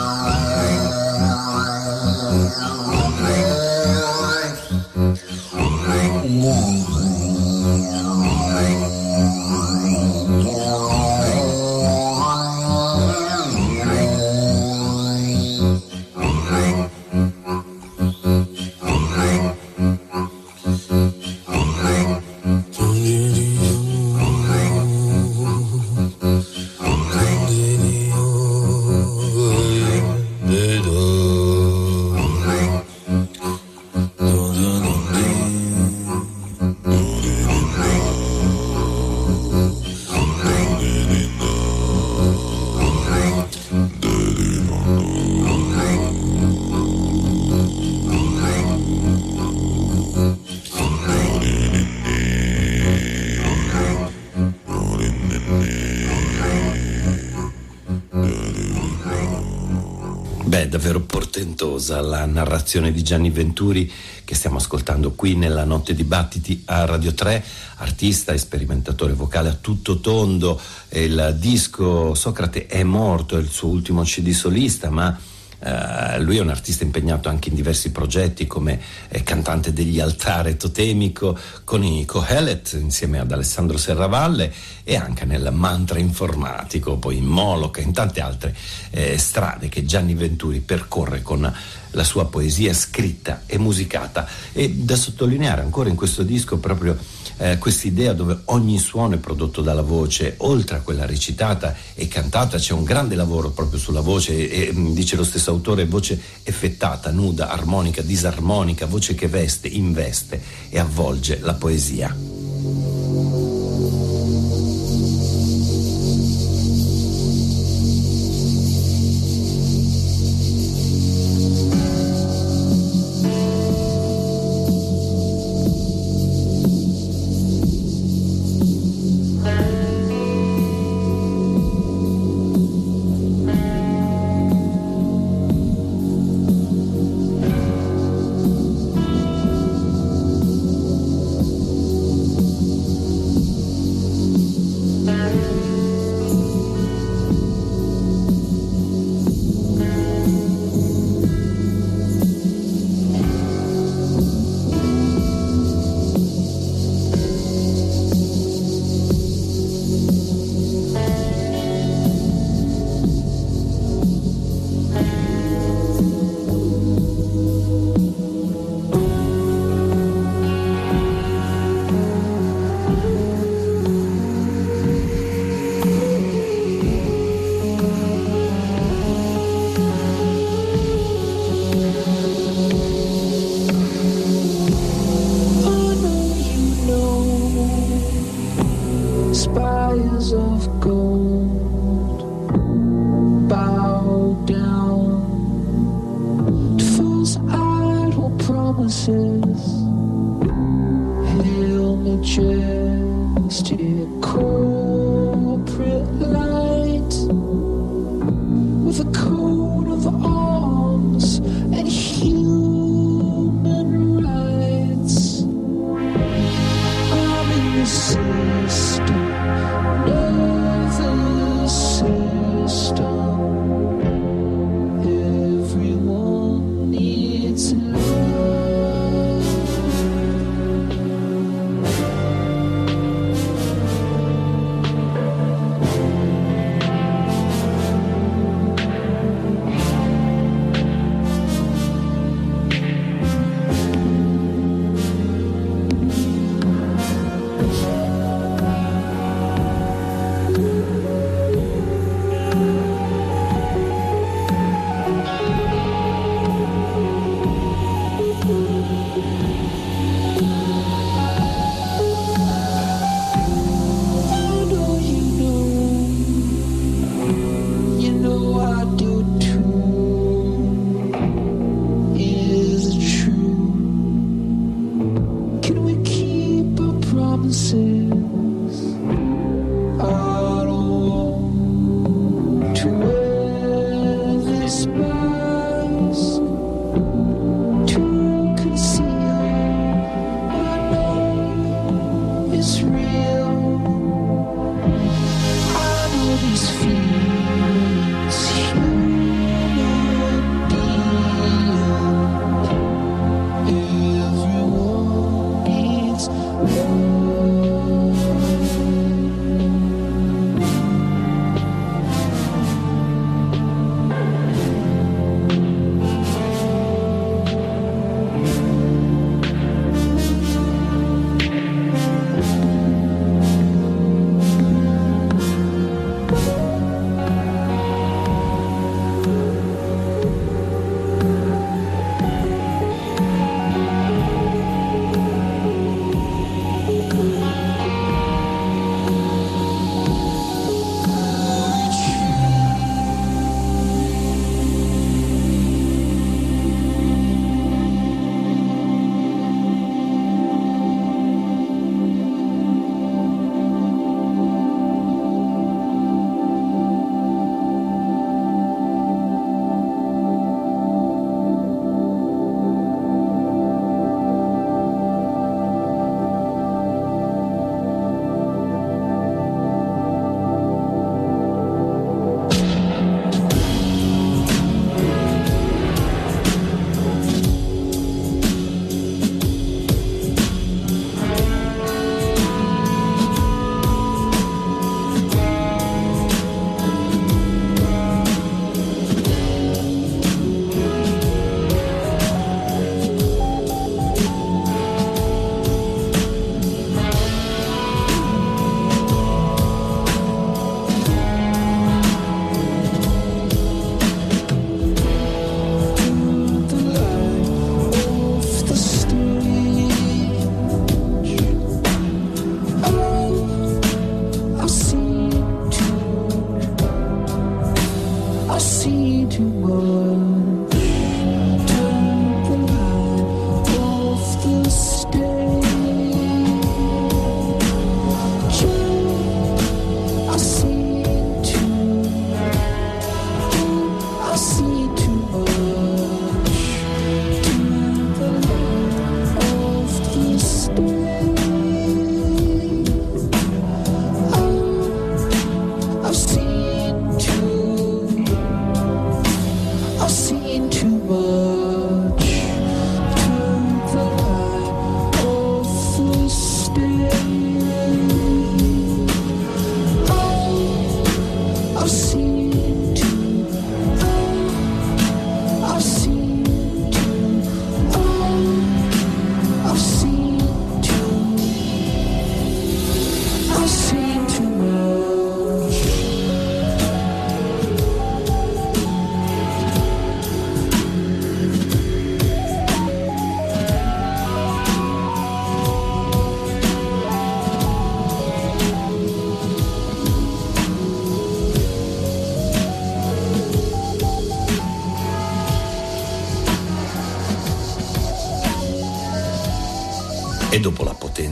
Narrazione 62.39 62.93
di 62.93 63.03
Gianni 63.03 63.29
Venturi 63.31 63.91
che 64.23 64.33
stiamo 64.33 64.57
ascoltando 64.57 65.11
qui 65.11 65.35
nella 65.35 65.65
Notte 65.65 65.93
Dibattiti 65.93 66.61
a 66.65 66.85
Radio 66.85 67.13
3, 67.13 67.43
artista 67.77 68.31
e 68.31 68.37
sperimentatore 68.37 69.13
vocale 69.13 69.49
a 69.49 69.57
tutto 69.59 69.99
tondo. 69.99 70.59
Il 70.89 71.35
disco 71.37 72.13
Socrate 72.13 72.67
è 72.67 72.83
morto, 72.83 73.37
è 73.37 73.41
il 73.41 73.49
suo 73.49 73.69
ultimo 73.69 74.03
CD 74.03 74.31
solista, 74.31 74.89
ma 74.89 75.17
eh, 75.61 76.21
lui 76.21 76.37
è 76.37 76.41
un 76.41 76.49
artista 76.49 76.85
impegnato 76.85 77.27
anche 77.27 77.49
in 77.49 77.55
diversi 77.55 77.91
progetti 77.91 78.47
come 78.47 78.79
eh, 79.09 79.23
cantante 79.23 79.73
degli 79.73 79.99
altare 79.99 80.55
totemico 80.55 81.37
con 81.65 81.83
i 81.83 82.05
Cohelet 82.05 82.77
insieme 82.79 83.19
ad 83.19 83.31
Alessandro 83.31 83.77
Serravalle 83.77 84.53
e 84.85 84.95
anche 84.95 85.25
nel 85.25 85.49
mantra 85.51 85.99
informatico, 85.99 86.97
poi 86.97 87.17
in 87.17 87.25
Moloch 87.25 87.79
e 87.79 87.81
in 87.81 87.91
tante 87.91 88.21
altre 88.21 88.55
eh, 88.91 89.17
strade 89.17 89.67
che 89.67 89.83
Gianni 89.83 90.13
Venturi 90.13 90.61
percorre 90.61 91.21
con 91.21 91.51
la 91.91 92.03
sua 92.03 92.25
poesia 92.25 92.73
scritta 92.73 93.43
e 93.45 93.57
musicata. 93.57 94.27
E 94.51 94.69
da 94.71 94.95
sottolineare 94.95 95.61
ancora 95.61 95.89
in 95.89 95.95
questo 95.95 96.23
disco 96.23 96.57
proprio 96.57 96.97
eh, 97.37 97.57
quest'idea 97.57 98.13
dove 98.13 98.41
ogni 98.45 98.77
suono 98.77 99.15
è 99.15 99.17
prodotto 99.17 99.61
dalla 99.61 99.81
voce, 99.81 100.35
oltre 100.37 100.77
a 100.77 100.81
quella 100.81 101.05
recitata 101.05 101.75
e 101.95 102.07
cantata, 102.07 102.57
c'è 102.57 102.73
un 102.73 102.83
grande 102.83 103.15
lavoro 103.15 103.51
proprio 103.51 103.79
sulla 103.79 104.01
voce, 104.01 104.49
e, 104.49 104.67
e, 104.67 104.73
dice 104.93 105.15
lo 105.15 105.23
stesso 105.23 105.51
autore, 105.51 105.85
voce 105.85 106.19
effettata, 106.43 107.11
nuda, 107.11 107.49
armonica, 107.49 108.01
disarmonica, 108.01 108.85
voce 108.85 109.15
che 109.15 109.27
veste, 109.27 109.67
investe 109.67 110.41
e 110.69 110.79
avvolge 110.79 111.39
la 111.41 111.53
poesia. 111.53 112.98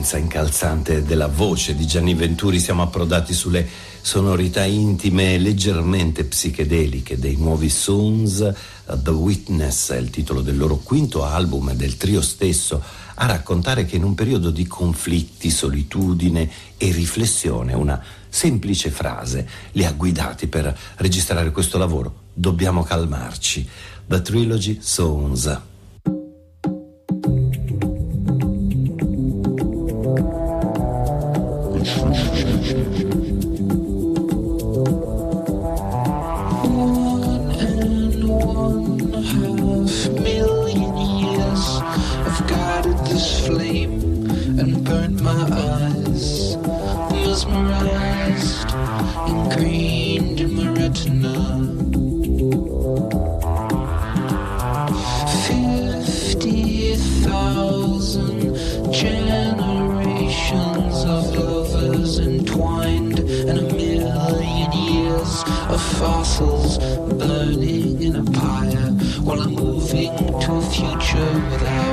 potenza 0.08 0.16
incalzante 0.16 1.02
della 1.02 1.26
voce 1.26 1.74
di 1.74 1.86
Gianni 1.86 2.14
Venturi 2.14 2.58
siamo 2.60 2.80
approdati 2.80 3.34
sulle 3.34 3.68
sonorità 4.00 4.64
intime 4.64 5.34
e 5.34 5.38
leggermente 5.38 6.24
psichedeliche 6.24 7.18
dei 7.18 7.36
nuovi 7.36 7.68
Sons. 7.68 8.54
Uh, 8.86 9.02
The 9.02 9.10
Witness 9.10 9.92
è 9.92 9.98
il 9.98 10.08
titolo 10.08 10.40
del 10.40 10.56
loro 10.56 10.76
quinto 10.76 11.24
album 11.24 11.70
e 11.70 11.76
del 11.76 11.98
trio 11.98 12.22
stesso, 12.22 12.82
a 13.16 13.26
raccontare 13.26 13.84
che 13.84 13.96
in 13.96 14.04
un 14.04 14.14
periodo 14.14 14.50
di 14.50 14.66
conflitti, 14.66 15.50
solitudine 15.50 16.48
e 16.78 16.90
riflessione 16.90 17.74
una 17.74 18.02
semplice 18.30 18.88
frase 18.88 19.46
li 19.72 19.84
ha 19.84 19.92
guidati 19.92 20.46
per 20.46 20.74
registrare 20.96 21.50
questo 21.50 21.76
lavoro. 21.76 22.14
Dobbiamo 22.32 22.82
calmarci. 22.82 23.68
The 24.06 24.22
Trilogy 24.22 24.78
Sons. 24.80 25.60
fossils 65.98 66.78
burning 67.18 68.00
in 68.00 68.14
a 68.16 68.24
pyre 68.30 68.90
while 69.24 69.40
I'm 69.40 69.52
moving 69.52 70.14
to 70.40 70.54
a 70.54 70.62
future 70.70 71.32
without. 71.50 71.87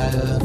fire. 0.00 0.39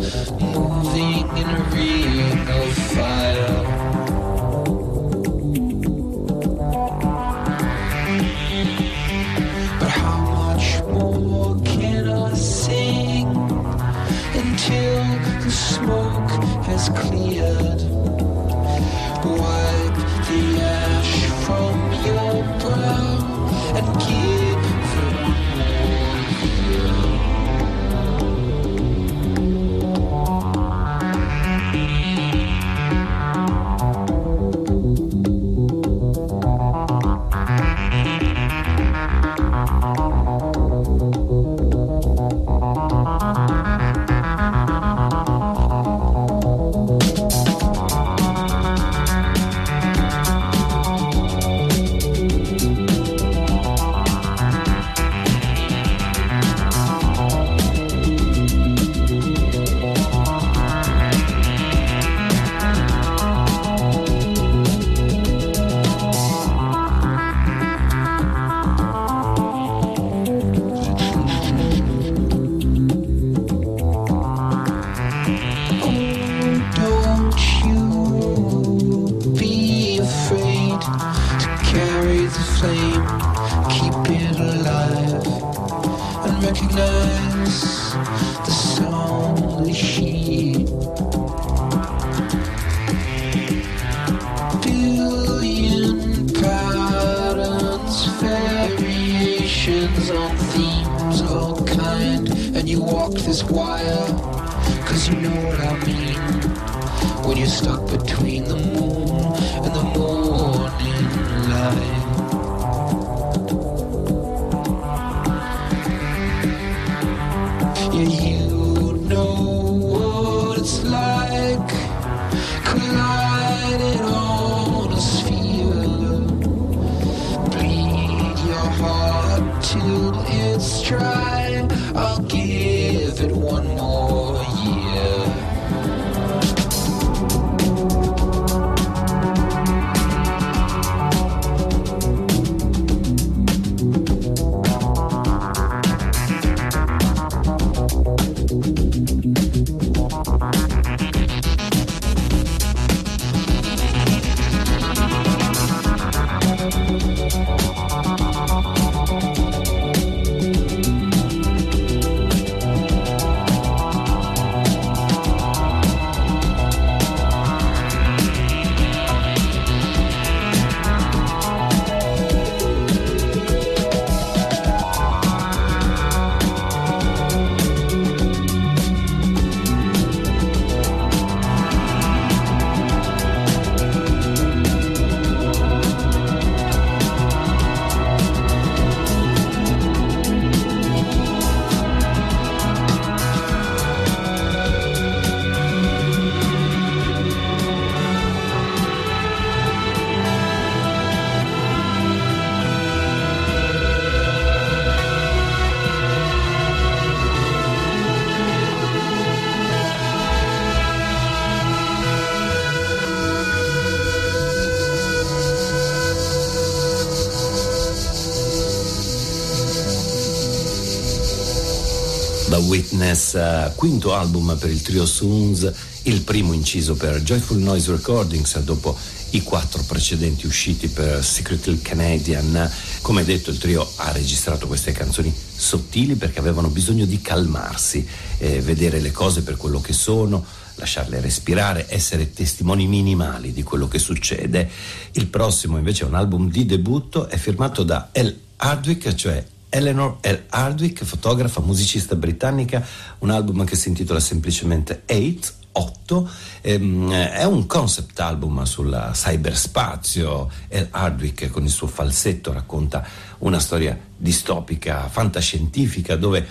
Witness, 222.66 223.34
uh, 223.34 223.76
quinto 223.76 224.14
album 224.14 224.58
per 224.60 224.70
il 224.70 224.82
trio 224.82 225.06
Soons, 225.06 225.72
il 226.04 226.22
primo 226.22 226.54
inciso 226.54 226.96
per 226.96 227.22
Joyful 227.22 227.58
Noise 227.58 227.92
Recordings 227.92 228.60
dopo 228.60 228.98
i 229.32 229.42
quattro 229.44 229.84
precedenti 229.84 230.46
usciti 230.46 230.88
per 230.88 231.24
Secretly 231.24 231.82
Canadian. 231.82 232.72
Come 233.02 233.24
detto, 233.24 233.50
il 233.52 233.58
trio 233.58 233.90
ha 233.98 234.12
registrato 234.12 234.68
queste 234.68 234.92
canzoni 234.92 235.34
sottili 235.56 236.16
perché 236.16 236.40
avevano 236.40 236.70
bisogno 236.70 237.06
di 237.06 237.22
calmarsi, 237.22 238.06
eh, 238.38 238.62
vedere 238.62 239.00
le 239.00 239.12
cose 239.12 239.42
per 239.42 239.58
quello 239.58 239.82
che 239.82 239.94
sono, 239.94 240.44
lasciarle 240.76 241.22
respirare, 241.22 241.86
essere 241.90 242.34
testimoni 242.34 242.88
minimali 242.88 243.54
di 243.54 243.64
quello 243.64 243.88
che 243.88 244.00
succede. 244.00 244.70
Il 245.14 245.28
prossimo 245.28 245.78
invece 245.78 246.04
è 246.04 246.08
un 246.08 246.16
album 246.16 246.50
di 246.50 246.66
debutto, 246.66 247.28
è 247.28 247.38
firmato 247.38 247.84
da 247.84 248.10
El 248.12 248.38
Hardwick, 248.58 249.14
cioè 249.16 249.46
Eleanor 249.70 250.18
L. 250.22 250.44
Hardwick, 250.50 251.04
fotografa, 251.04 251.62
musicista 251.62 252.16
britannica, 252.16 252.86
un 253.20 253.30
album 253.30 253.66
che 253.66 253.76
si 253.76 253.90
intitola 253.90 254.20
semplicemente 254.20 255.04
Eight, 255.06 255.54
8, 255.72 256.30
ehm, 256.62 257.12
è 257.12 257.44
un 257.44 257.66
concept 257.66 258.20
album 258.20 258.64
sul 258.64 259.12
cyberspazio. 259.12 260.50
L. 260.70 260.88
Hardwick 260.92 261.50
con 261.50 261.64
il 261.64 261.70
suo 261.70 261.88
falsetto 261.88 262.54
racconta 262.54 263.06
una 263.40 263.60
storia 263.60 263.98
distopica, 264.16 265.10
fantascientifica, 265.10 266.16
dove 266.16 266.48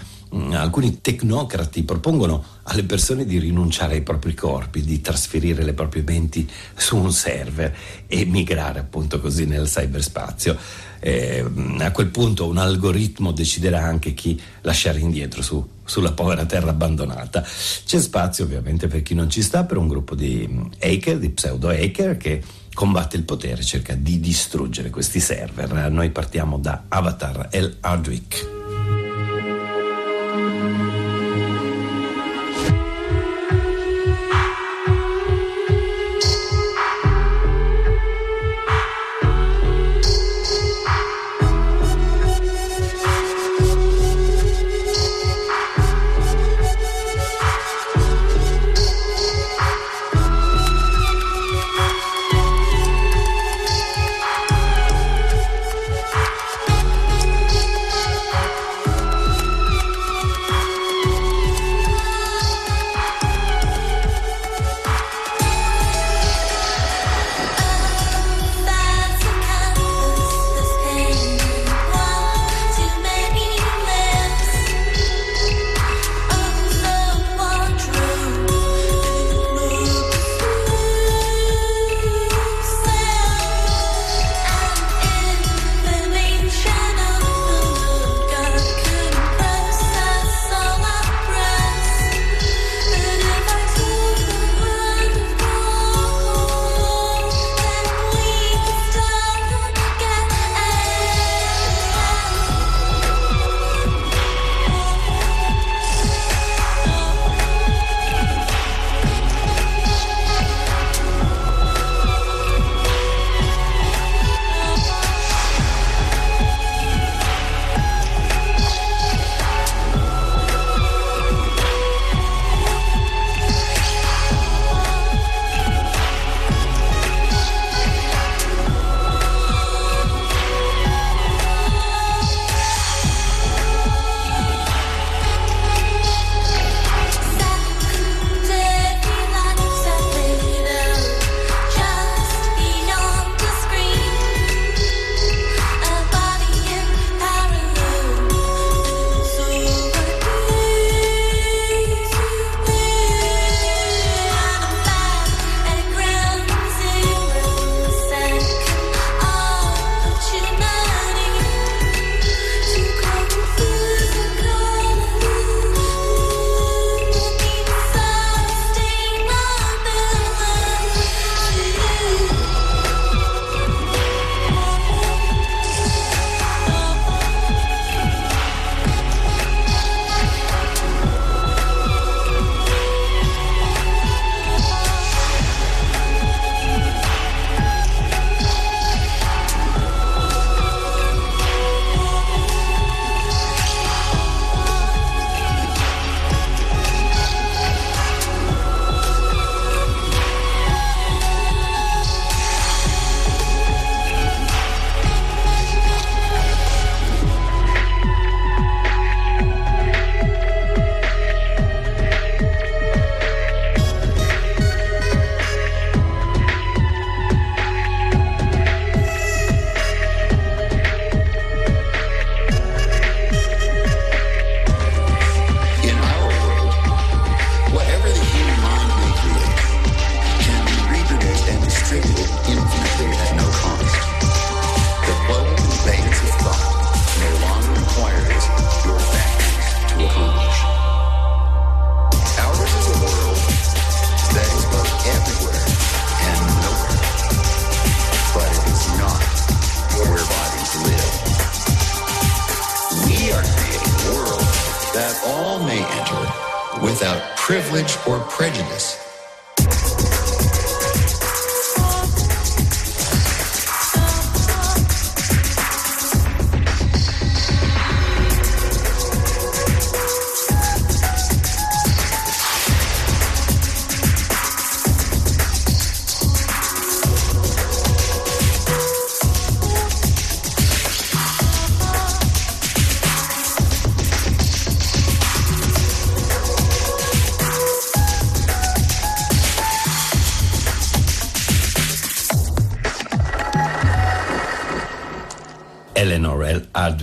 alcuni 0.53 1.01
tecnocrati 1.01 1.83
propongono 1.85 2.45
alle 2.65 2.85
persone 2.85 3.25
di 3.25 3.39
rinunciare 3.39 3.95
ai 3.95 4.03
propri 4.03 4.35
corpi, 4.35 4.83
di 4.83 5.01
trasferire 5.01 5.63
le 5.63 5.75
proprie 5.75 6.03
menti 6.03 6.49
su 6.75 6.97
un 6.97 7.13
server 7.13 7.75
e 8.07 8.25
migrare 8.25 8.81
appunto 8.81 9.21
così 9.21 9.47
nel 9.47 9.67
cyberspazio 9.67 10.57
eh, 11.07 11.45
a 11.81 11.93
quel 11.93 12.07
punto 12.07 12.47
un 12.47 12.57
algoritmo 12.57 13.31
deciderà 13.31 13.83
anche 13.83 14.15
chi 14.15 14.41
lasciare 14.63 15.01
indietro 15.01 15.43
su, 15.43 15.63
sulla 15.85 16.13
povera 16.13 16.47
terra 16.47 16.71
abbandonata. 16.71 17.43
C'è 17.85 18.01
spazio 18.01 18.45
ovviamente 18.45 18.87
per 18.87 19.03
chi 19.03 19.13
non 19.13 19.29
ci 19.29 19.43
sta, 19.43 19.65
per 19.65 19.77
un 19.77 19.87
gruppo 19.87 20.15
di 20.15 20.49
hacker, 20.81 21.19
di 21.19 21.29
pseudo 21.29 21.69
hacker 21.69 22.17
che 22.17 22.43
combatte 22.73 23.17
il 23.17 23.25
potere, 23.25 23.63
cerca 23.63 23.95
di 23.95 24.19
distruggere 24.19 24.89
questi 24.89 25.21
server. 25.21 25.91
Noi 25.91 26.09
partiamo 26.09 26.57
da 26.57 26.85
Avatar 26.89 27.49
El 27.51 27.77
Hardwick. 27.81 28.54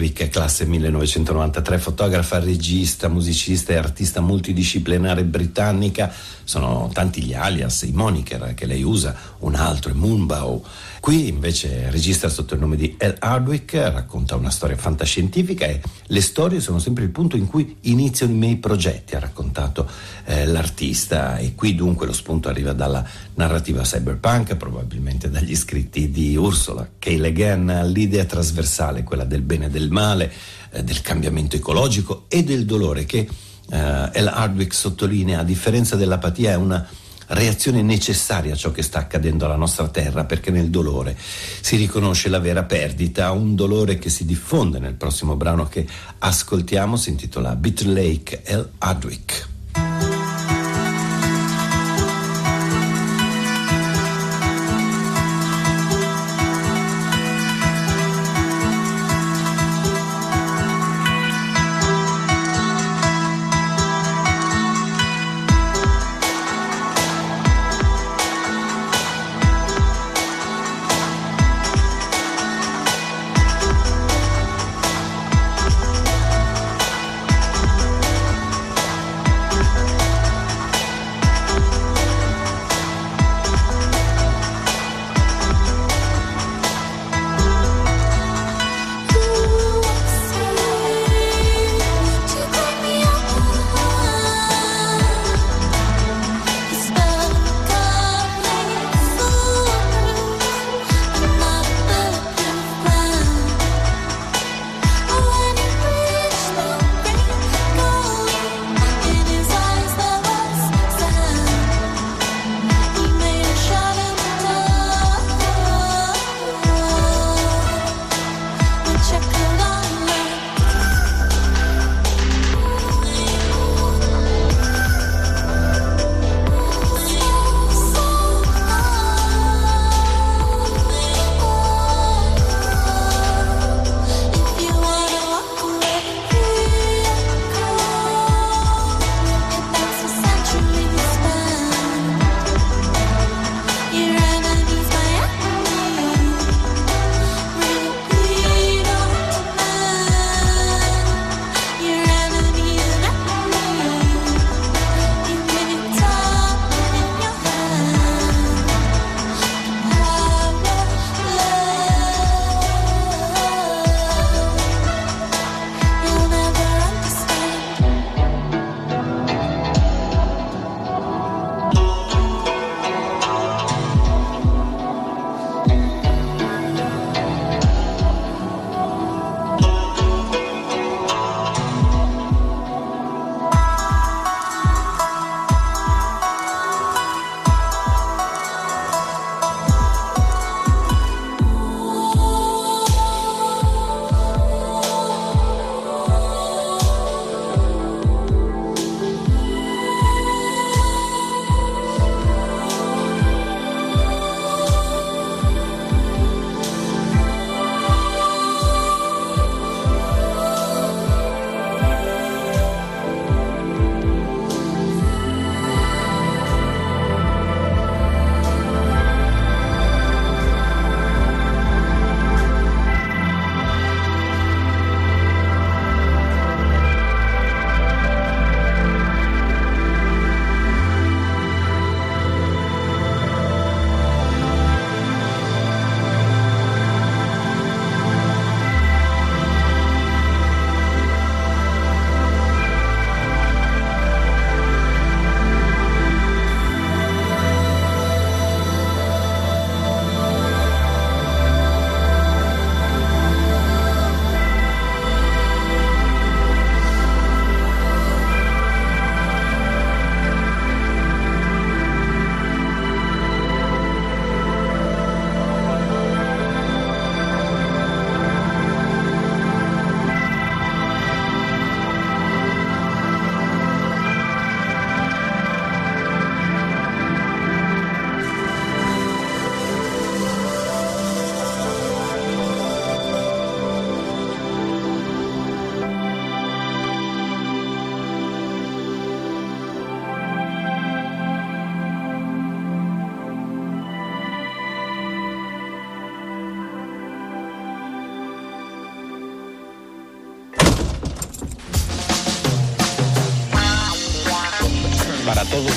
L. 0.02 0.04
Hardwick, 0.04 0.30
classe 0.30 0.66
1993, 0.66 1.78
fotografa, 1.78 2.40
regista, 2.40 3.08
musicista 3.08 3.74
e 3.74 3.78
artista 3.78 4.20
multidisciplinare 4.20 5.24
britannica. 5.24 6.12
Sono 6.44 6.90
tanti 6.92 7.22
gli 7.22 7.36
alias, 7.36 7.84
i 7.84 7.92
moniker 7.92 8.54
che 8.56 8.66
lei 8.66 8.82
usa, 8.82 9.16
un 9.40 9.54
altro 9.54 9.92
è 9.92 9.94
Moonbow. 9.94 10.66
Qui 11.02 11.30
invece 11.30 11.90
registra 11.90 12.30
sotto 12.30 12.54
il 12.54 12.60
nome 12.60 12.76
di 12.76 12.96
L. 13.00 13.16
Hardwick, 13.18 13.74
racconta 13.74 14.36
una 14.36 14.52
storia 14.52 14.78
fantascientifica 14.78 15.66
e 15.66 15.82
le 16.06 16.22
storie 16.22 16.60
sono 16.60 16.78
sempre 16.78 17.04
il 17.04 17.10
punto 17.10 17.36
in 17.36 17.48
cui 17.48 17.78
iniziano 17.82 18.34
i 18.34 18.36
miei 18.36 18.58
progetti, 18.58 19.16
ha 19.16 19.20
raccontato 19.20 19.90
eh, 20.26 20.46
l'artista 20.46 21.40
e 21.40 21.56
qui 21.56 21.74
dunque 21.74 22.06
lo 22.06 22.14
spunto 22.14 22.50
arriva 22.50 22.74
dalla 22.74 23.04
narrativa 23.34 23.82
cyberpunk, 23.82 24.56
probabilmente 24.58 25.32
dagli 25.32 25.56
scritti 25.56 26.12
di 26.12 26.36
Ursula 26.36 26.88
K. 27.00 27.08
Le 27.08 27.34
Guin, 27.34 27.90
l'idea 27.92 28.26
trasversale, 28.26 29.02
quella 29.02 29.26
del 29.26 29.42
bene 29.42 29.66
e 29.66 29.70
del 29.72 29.90
male, 29.90 30.32
eh, 30.70 30.84
del 30.84 31.02
cambiamento 31.02 31.56
ecologico 31.56 32.26
e 32.28 32.44
del 32.44 32.64
dolore 32.64 33.06
che 33.06 33.28
eh, 33.72 33.78
L. 34.22 34.28
Hardwick 34.32 34.76
sottolinea, 34.76 35.40
a 35.40 35.44
differenza 35.44 35.96
dell'apatia, 35.96 36.52
è 36.52 36.56
una 36.56 36.88
reazione 37.34 37.82
necessaria 37.82 38.54
a 38.54 38.58
ciò 38.58 38.72
che 38.72 38.82
sta 38.82 39.00
accadendo 39.00 39.46
alla 39.46 39.56
nostra 39.56 39.88
terra, 39.88 40.26
perché 40.26 40.52
nel 40.52 40.70
dolore 40.70 41.16
si 41.18 41.76
riconosce 41.76 42.30
la 42.30 42.40
vera 42.40 42.64
perdita, 42.64 43.32
un 43.32 43.56
dolore 43.56 43.98
che 43.98 44.10
si 44.10 44.26
diffonde 44.26 44.80
nel 44.80 44.96
prossimo 44.96 45.36
brano 45.36 45.68
che 45.68 45.86
ascoltiamo, 46.20 46.96
si 46.96 47.10
intitola 47.10 47.56
Bitter 47.56 47.88
Lake 47.88 48.44
L. 48.48 48.70
Hardwick. 48.80 49.51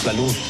La 0.05 0.13
luz. 0.13 0.44